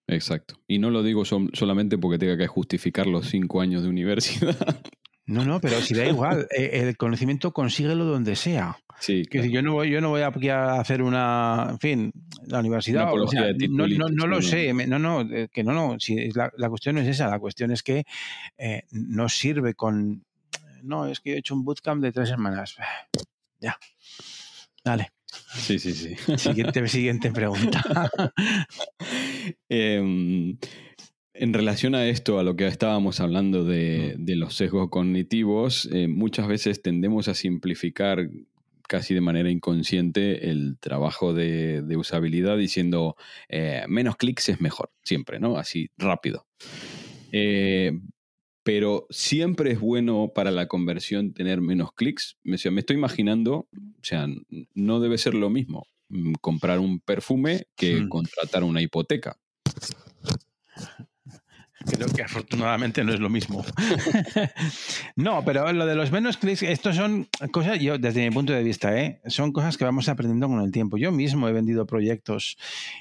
[0.06, 0.60] Exacto.
[0.68, 4.82] Y no lo digo solamente porque tenga que justificar los cinco años de universidad.
[5.24, 8.76] No, no, pero si da igual, eh, el conocimiento consíguelo donde sea.
[9.00, 9.22] Sí.
[9.24, 12.12] Que yo no voy, yo no voy a hacer una, en fin,
[12.46, 13.06] la universidad.
[13.06, 15.96] no, no, lo sé, no, no, eh, que no, no.
[15.98, 18.04] Si la, la, cuestión no es esa, la cuestión es que
[18.58, 20.24] eh, no sirve con.
[20.82, 22.76] No, es que he hecho un bootcamp de tres semanas.
[23.60, 23.78] Ya.
[24.84, 25.08] Dale.
[25.54, 26.14] Sí, sí, sí.
[26.36, 27.82] Siguiente, siguiente pregunta.
[29.68, 30.58] Em,
[31.34, 34.38] en relación a esto, a lo que estábamos hablando de, mm.
[34.38, 38.28] los sesgos cognitivos, eh, muchas veces tendemos a simplificar
[38.86, 43.16] casi de manera inconsciente el trabajo de, usabilidad diciendo
[43.48, 45.56] eh, menos clics es mejor, siempre, ¿no?
[45.56, 46.46] Así rápido.
[47.32, 47.92] Eh,
[48.62, 52.38] pero siempre es bueno para la conversión tener menos clics.
[52.42, 54.26] Me, me estoy imaginando, o sea,
[54.74, 59.38] no debe ser lo mismo mm, comprar un perfume que contratar una hipoteca.
[61.86, 63.64] Creo que afortunadamente no es lo mismo.
[65.16, 68.62] no, pero lo de los menos clics, estos son cosas, yo desde mi punto de
[68.62, 69.20] vista, ¿eh?
[69.26, 70.96] son cosas que vamos aprendiendo con el tiempo.
[70.96, 72.56] Yo mismo he vendido proyectos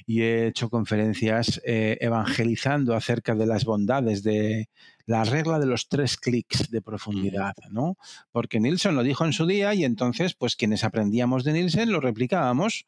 [0.05, 4.69] y he hecho conferencias eh, evangelizando acerca de las bondades de
[5.05, 7.97] la regla de los tres clics de profundidad, ¿no?
[8.31, 11.99] Porque Nielsen lo dijo en su día y entonces, pues quienes aprendíamos de Nielsen lo
[11.99, 12.85] replicábamos.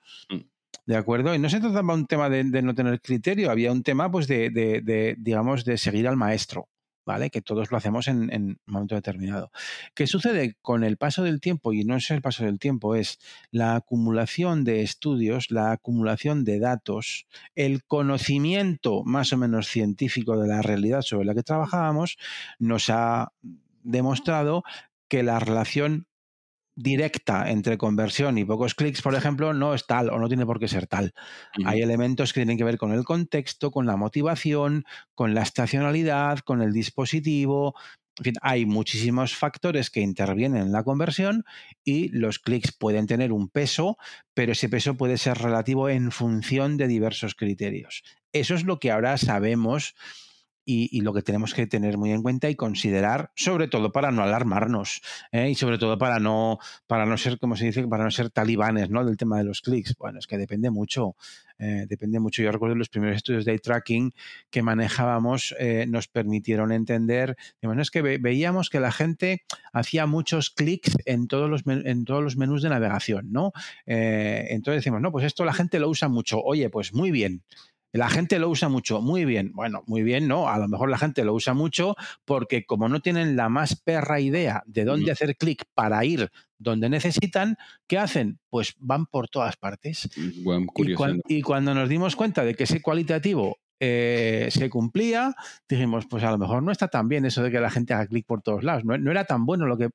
[0.86, 1.34] ¿De acuerdo?
[1.34, 4.50] Y no se trataba un tema de, no tener criterio, había un tema, pues, de,
[4.50, 6.68] de, digamos, de seguir al maestro.
[7.06, 7.30] ¿vale?
[7.30, 9.52] Que todos lo hacemos en, un momento determinado.
[9.94, 11.74] ¿Qué sucede con el paso del tiempo?
[11.74, 13.20] Y no es el paso del tiempo, es
[13.52, 20.48] la acumulación de estudios, la acumulación de datos, el conocimiento más o menos científico de
[20.48, 22.18] la realidad sobre la que trabajábamos,
[22.60, 23.32] nos ha
[23.84, 24.64] demostrado
[25.08, 26.08] que la relación
[26.76, 30.60] directa entre conversión y pocos clics, por ejemplo, no es tal o no tiene por
[30.60, 31.14] qué ser tal.
[31.66, 36.40] Hay elementos que tienen que ver con el contexto, con la motivación, con la estacionalidad,
[36.40, 37.76] con el dispositivo.
[38.18, 41.44] en fin, hay muchísimos factores que intervienen en la conversión
[41.84, 43.98] y los clics pueden tener un peso,
[44.34, 48.04] pero ese peso puede ser relativo en función de diversos criterios.
[48.32, 49.96] Eso es lo que ahora sabemos
[50.66, 54.24] y, lo que tenemos que tener muy en cuenta y considerar, sobre todo para no
[54.24, 55.02] alarmarnos
[55.32, 55.50] ¿eh?
[55.50, 58.90] y sobre todo para no, para no ser, como se dice, para no ser talibanes
[58.90, 59.04] ¿no?
[59.04, 59.96] del tema de los clics.
[59.98, 61.16] Bueno, es que depende mucho.
[61.60, 62.42] Eh, depende mucho.
[62.42, 64.14] Yo recuerdo los primeros estudios de tracking
[64.50, 70.50] que manejábamos eh, nos permitieron entender, bueno, es que veíamos que la gente hacía muchos
[70.50, 73.52] clics en todos los, en todos los menús de navegación, ¿no?
[73.86, 76.42] entonces decimos, no, pues esto la gente lo usa mucho.
[76.42, 77.44] Oye, pues muy bien.
[77.94, 79.52] La gente lo usa mucho, muy bien.
[79.54, 80.50] Bueno, muy bien, ¿no?
[80.50, 84.20] A lo mejor la gente lo usa mucho porque como no tienen la más perra
[84.20, 87.56] idea de dónde hacer clic para ir donde necesitan,
[87.88, 88.40] ¿qué hacen?
[88.50, 90.10] Pues van por todas partes.
[91.28, 95.36] y, cuando nos dimos cuenta de que ese cualitativo eh, se cumplía,
[95.70, 98.08] dijimos, pues a lo mejor no está tan bien eso de que la gente haga
[98.08, 98.86] clic por todos lados.
[98.86, 99.90] no, era tan bueno lo que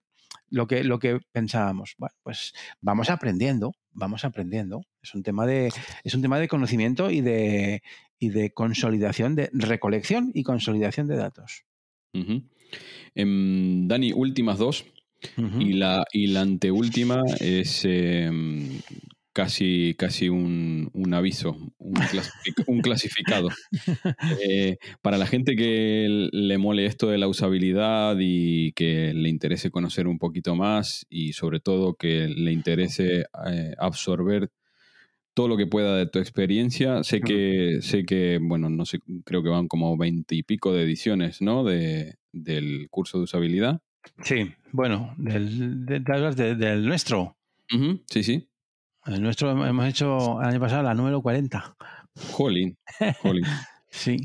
[0.50, 1.94] lo que, lo que pensábamos.
[1.98, 4.82] Bueno, pues vamos aprendiendo, vamos aprendiendo.
[5.02, 5.72] Es un tema de,
[6.04, 7.82] es un tema de conocimiento y de,
[8.18, 11.64] y de consolidación, de recolección y consolidación de datos.
[13.14, 14.84] Em, Dani, últimas dos.
[15.36, 18.80] y, la, y la anteúltima es em,
[19.39, 21.57] casi, casi un, aviso,
[22.66, 23.51] un, clasificado.
[24.43, 29.70] Eh, para la gente que le mole esto de la usabilidad y que le interese
[29.70, 34.51] conocer un poquito más y sobre todo que le interese eh, absorber
[35.34, 37.05] todo lo que pueda de tu experiencia.
[37.05, 41.62] Sé que, sé que, bueno, no sé, creo que van como veintipico de ediciones, ¿no?
[41.62, 43.82] De, del curso de usabilidad.
[44.24, 47.36] Sí, bueno, del, del nuestro.
[48.11, 48.47] sí, sí.
[49.09, 51.76] El nuestro hemos hecho el año pasado la número 40.
[52.32, 52.76] Jolín,
[53.22, 53.44] jolín.
[53.90, 54.16] sí.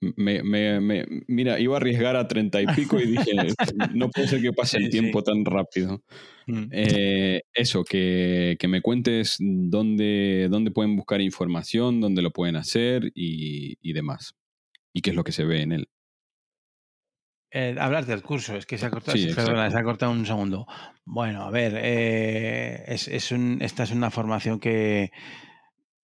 [0.00, 3.32] Me, me, mira, iba a arriesgar a treinta y pico y dije,
[3.94, 6.02] no puede ser que pase el tiempo tan rápido.
[6.46, 6.64] Mm.
[6.70, 13.78] Eh, eso, que, me cuentes dónde, dónde pueden buscar información, dónde lo pueden hacer y,
[13.80, 14.34] y demás.
[14.92, 15.88] Y qué es lo que se ve en él.
[17.50, 20.66] Eh, hablar del curso, es que se ha cortado, se ha cortado un segundo.
[21.04, 25.12] Bueno, a ver, eh, es, esta es una formación que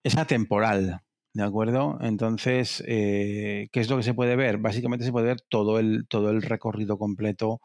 [0.05, 1.03] es atemporal,
[1.35, 1.99] ¿de acuerdo?
[2.01, 4.59] Entonces, eh, ¿qué es lo que se puede ver?
[4.59, 7.61] Básicamente se puede ver todo el, todo el recorrido completo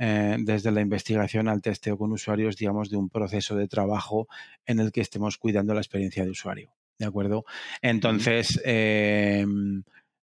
[0.00, 4.28] desde la investigación al testeo con usuarios, digamos, de un proceso de trabajo
[4.64, 6.72] en el que estemos cuidando la experiencia de usuario.
[7.00, 7.44] ¿De acuerdo?
[7.82, 8.62] Entonces,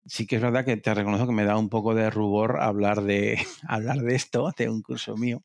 [0.05, 3.01] sí que es verdad que te reconozco que me da un poco de rubor hablar
[3.03, 3.37] de,
[3.67, 5.43] hablar de esto, de un curso mío,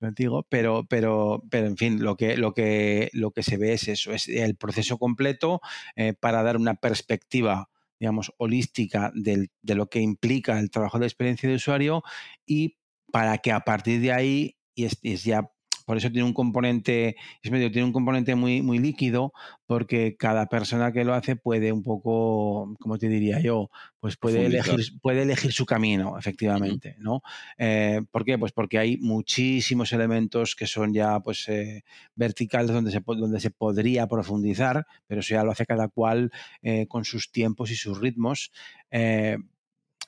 [0.00, 3.88] contigo, pero, pero, pero en fin, lo que, lo, que, lo que se ve es
[3.88, 5.60] eso, es el proceso completo
[5.96, 7.68] eh, para dar una perspectiva
[8.00, 12.02] digamos, holística de lo que implica el trabajo de experiencia de usuario
[12.44, 12.78] y
[13.12, 17.50] para que a partir de ahí, y es ya por eso tiene un componente, es
[17.50, 19.32] medio, tiene un componente muy, muy líquido,
[19.66, 23.70] porque cada persona que lo hace puede un poco, como te diría yo,
[24.00, 27.22] pues puede elegir, puede elegir su camino, efectivamente, ¿no?
[27.56, 28.38] Eh, ¿Por qué?
[28.38, 33.50] Pues porque hay muchísimos elementos que son ya pues eh, verticales donde se, donde se
[33.50, 38.00] podría profundizar, pero eso ya lo hace cada cual eh, con sus tiempos y sus
[38.00, 38.52] ritmos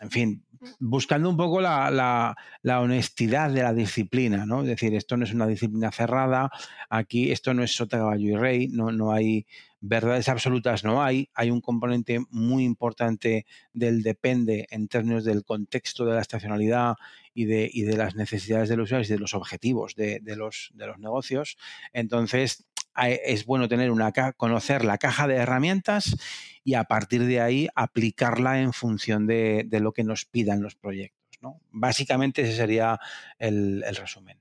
[0.01, 0.45] en fin,
[0.79, 2.35] buscando un poco la,
[2.65, 4.63] honestidad de la disciplina, ¿no?
[4.63, 6.51] Es decir, esto no es una disciplina cerrada,
[6.89, 9.47] aquí esto no es sota, caballo y rey, no, no hay
[9.81, 16.07] verdades absolutas, no hay, hay un componente muy importante del depende en términos del contexto
[16.07, 16.95] de la estacionalidad
[17.35, 20.71] y de, y de las necesidades de los usuarios y de los objetivos de, los,
[20.75, 21.59] de los negocios.
[21.93, 22.65] Entonces,
[22.97, 26.17] es bueno tener una conocer la caja de herramientas
[26.63, 31.39] y a partir de ahí aplicarla en función de, lo que nos pidan los proyectos.
[31.43, 31.61] ¿no?
[31.71, 32.99] Básicamente ese sería
[33.39, 34.39] el, resumen.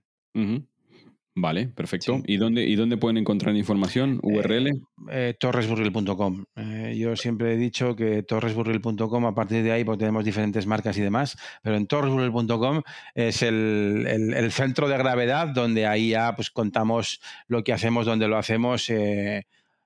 [1.36, 2.22] Vale, perfecto.
[2.28, 4.20] ¿Y, dónde, ¿Y dónde pueden encontrar información?
[4.22, 4.68] ¿URL?
[4.68, 4.74] Eh,
[5.10, 6.46] eh, torresburril.com.
[6.56, 10.96] Eh, yo siempre he dicho que torresburril.com, a partir de ahí, porque tenemos diferentes marcas
[10.98, 12.84] y demás, pero en torresburril.com
[13.16, 18.38] es el, centro de gravedad donde ahí ya pues, contamos lo que hacemos, donde lo
[18.38, 18.92] hacemos,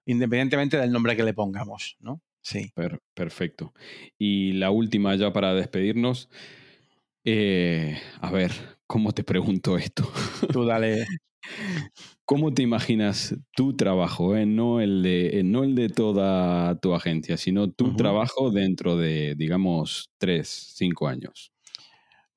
[0.05, 1.95] independientemente del nombre que le pongamos.
[2.01, 2.21] ¿no?
[2.41, 2.73] Sí.
[3.13, 3.73] perfecto.
[4.17, 6.29] Y la última ya para despedirnos.
[7.25, 8.51] a ver,
[8.85, 10.11] ¿cómo te pregunto esto?
[10.51, 11.05] Tú dale.
[12.25, 14.35] ¿Cómo te imaginas tu trabajo?
[14.35, 14.45] Eh?
[14.45, 19.35] No, el de, eh, no el de toda tu agencia, sino tu trabajo dentro de,
[19.37, 21.53] digamos, tres, cinco años.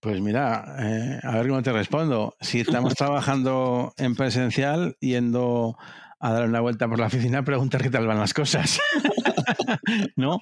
[0.00, 2.34] Pues mira, eh, a ver cómo te respondo.
[2.40, 5.76] Si estamos trabajando en presencial, yendo
[6.18, 8.80] a dar una vuelta por la oficina, preguntar qué tal van las cosas.
[10.16, 10.38] ¿No?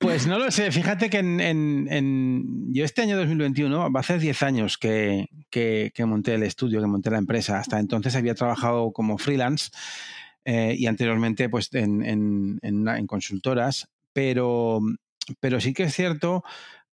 [0.00, 4.42] Pues no lo sé, fíjate que en, yo este año 2021, va a ser 10
[4.42, 7.58] años que, que, monté el estudio, que monté la empresa.
[7.58, 9.70] Hasta entonces había trabajado como freelance
[10.46, 12.02] eh, y anteriormente pues en,
[12.62, 14.80] en, consultoras, pero,
[15.38, 16.44] pero sí que es cierto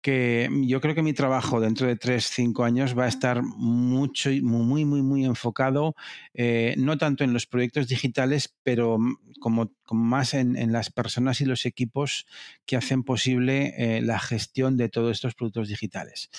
[0.01, 4.31] que yo creo que mi trabajo dentro de tres, cinco años va a estar mucho,
[4.43, 5.95] muy, muy, muy enfocado,
[6.35, 8.99] eh, no tanto en los proyectos digitales, pero
[9.41, 12.27] como, más en, las personas y los equipos
[12.67, 16.31] que hacen posible eh, la gestión de todos estos productos digitales.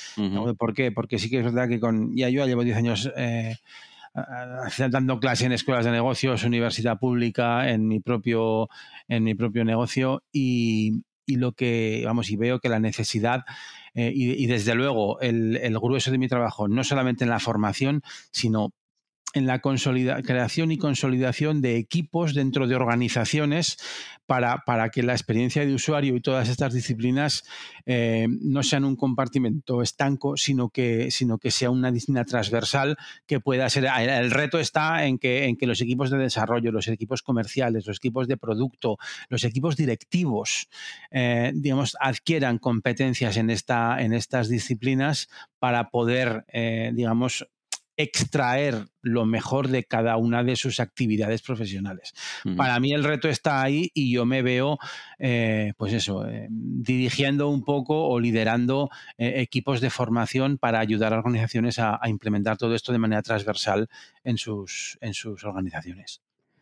[0.58, 0.92] ¿Por qué?
[0.92, 3.12] Porque sí que es verdad que con, ya yo llevo 10 años...
[3.18, 3.56] Eh,
[4.90, 8.68] dando clase en escuelas de negocios, universidad pública, en mi propio,
[9.08, 13.44] en mi propio negocio y, y lo que, vamos, y veo que la necesidad
[13.94, 18.02] eh, y, desde luego el, el, grueso de mi trabajo, no solamente en la formación,
[18.32, 18.74] sino
[19.38, 23.78] en la creación y consolidación de equipos dentro de organizaciones
[24.26, 27.44] para, para, que la experiencia de usuario y todas estas disciplinas
[27.86, 33.40] eh, no sean un compartimento estanco, sino que, sino que sea una disciplina transversal que
[33.40, 33.86] pueda ser.
[33.86, 37.98] El reto está en que, en que los equipos de desarrollo, los equipos comerciales, los
[37.98, 38.98] equipos de producto,
[39.30, 40.68] los equipos directivos,
[41.10, 45.30] eh, digamos, adquieran competencias en, esta, en estas disciplinas
[45.60, 47.48] para poder, eh, digamos,
[47.98, 52.14] extraer lo mejor de cada una de sus actividades profesionales.
[52.56, 54.78] Para mí el reto está ahí y yo me veo,
[55.18, 61.14] eh, pues eso, eh, dirigiendo un poco o liderando eh, equipos de formación para ayudar
[61.14, 63.88] a organizaciones a, implementar todo esto de manera transversal
[64.24, 66.22] en sus, en sus organizaciones.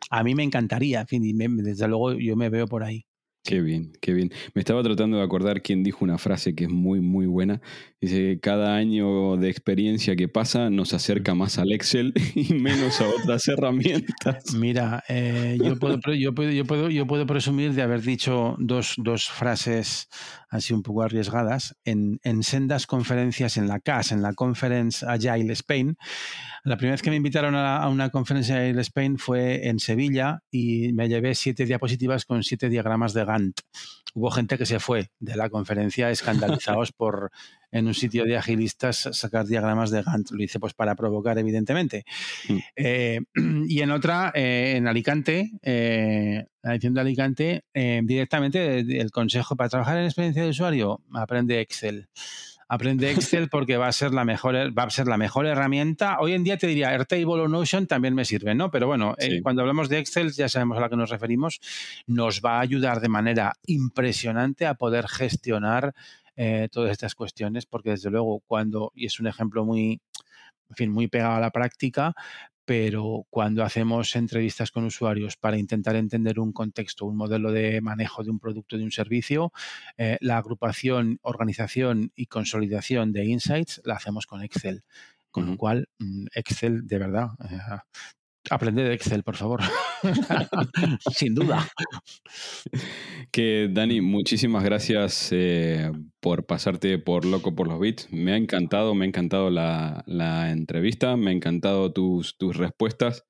[0.09, 3.05] A mí me encantaría, en fin, desde luego yo me veo por ahí.
[3.45, 4.31] Qué bien, qué bien.
[4.55, 7.61] Me estaba tratando de acordar quién dijo una frase que es muy, muy buena.
[8.01, 13.07] Dice, cada año de experiencia que pasa nos acerca más al Excel y menos a
[13.07, 14.55] otras herramientas.
[14.55, 18.95] Mira, eh, yo, puedo, yo, puedo, yo, puedo, yo puedo presumir de haber dicho dos,
[18.97, 20.09] dos frases
[20.55, 25.53] así un poco arriesgadas en, en sendas conferencias en la CAS, en la Conference Agile
[25.53, 25.97] Spain.
[26.63, 30.93] La primera vez que me invitaron a, una conferencia Agile Spain fue en Sevilla y
[30.93, 33.59] me llevé siete diapositivas con siete diagramas de Gantt.
[34.15, 37.31] Hubo gente que se fue de la conferencia escandalizados por
[37.75, 40.31] en un sitio de agilistas sacar diagramas de Gantt.
[40.31, 42.05] Lo hice pues para provocar, evidentemente.
[42.47, 42.57] Mm.
[42.77, 43.19] Eh,
[43.67, 49.69] y en otra, eh, en Alicante, eh, la edición de Alicante, directamente el consejo para
[49.69, 52.07] trabajar en experiencia de usuario, aprende Excel
[52.67, 56.17] aprende Excel porque va a ser la mejor va a ser la mejor herramienta.
[56.19, 58.71] Hoy en día te diría Airtable o Notion también me sirve, ¿no?
[58.71, 61.59] Pero bueno, cuando hablamos de Excel ya sabemos a la que nos referimos,
[62.07, 65.93] nos va a ayudar de manera impresionante a poder gestionar
[66.35, 70.01] eh, todas estas cuestiones, porque desde luego cuando, y es un ejemplo muy,
[70.69, 72.13] en fin, muy pegado a la práctica,
[72.65, 78.23] pero cuando hacemos entrevistas con usuarios para intentar entender un contexto, un modelo de manejo
[78.23, 79.53] de un producto, de un servicio,
[79.97, 84.83] eh, la agrupación, organización y consolidación de insights la hacemos con Excel.
[85.29, 87.59] Con lo cual, mm, Excel, de verdad, eh,
[88.49, 89.61] Aprende de Excel, por favor.
[91.11, 91.67] Sin duda.
[93.31, 98.07] Que Dani, muchísimas gracias eh, por pasarte por loco por los bits.
[98.11, 100.03] Me ha encantado, me ha encantado la,
[100.51, 103.25] entrevista, me ha encantado tus, tus respuestas.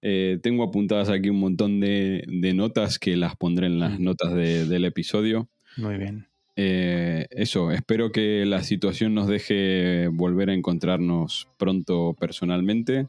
[0.00, 4.02] Eh, tengo apuntadas aquí un montón de, notas que las pondré en las mm.
[4.02, 5.48] notas del episodio.
[5.76, 6.26] Muy bien.
[6.56, 13.06] Eh, eso, espero que la situación nos deje volver a encontrarnos pronto personalmente.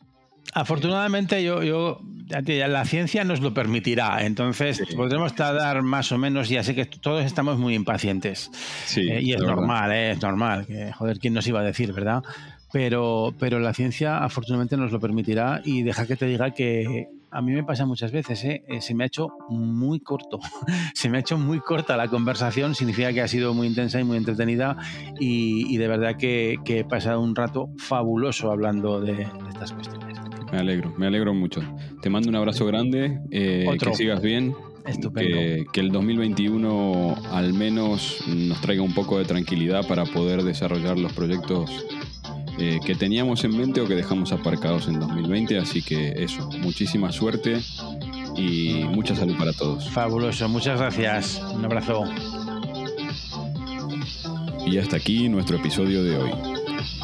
[0.54, 6.50] Afortunadamente, yo, yo, la ciencia nos lo permitirá, entonces podremos tardar más o menos.
[6.50, 8.52] Ya sé que todos estamos muy impacientes
[8.96, 10.66] eh, y es normal, eh, es normal.
[10.66, 12.24] Que, joder, ¿quién nos iba a decir, verdad?
[12.72, 17.42] Pero, pero la ciencia afortunadamente nos lo permitirá y deja que te diga que a
[17.42, 18.64] mí me pasa muchas veces, ¿eh?
[18.80, 20.40] se me ha hecho muy corto,
[20.94, 24.04] se me ha hecho muy corta la conversación, significa que ha sido muy intensa y
[24.04, 24.78] muy entretenida
[25.20, 30.13] y, de verdad que, he pasado un rato fabuloso hablando de estas cuestiones.
[30.54, 31.64] Me alegro, me alegro mucho.
[32.04, 34.54] Te mando un abrazo grande, eh, que sigas bien.
[34.86, 35.72] Estupendo.
[35.72, 41.12] Que, el 2021 al menos nos traiga un poco de tranquilidad para poder desarrollar los
[41.14, 41.72] proyectos
[42.60, 45.58] eh, que teníamos en mente o que dejamos aparcados en 2020.
[45.58, 47.60] Así que eso, muchísima suerte
[48.38, 49.90] y mucha salud para todos.
[49.90, 51.42] Fabuloso, muchas gracias.
[51.52, 52.04] Un abrazo.
[54.68, 56.53] Y hasta aquí nuestro episodio de hoy.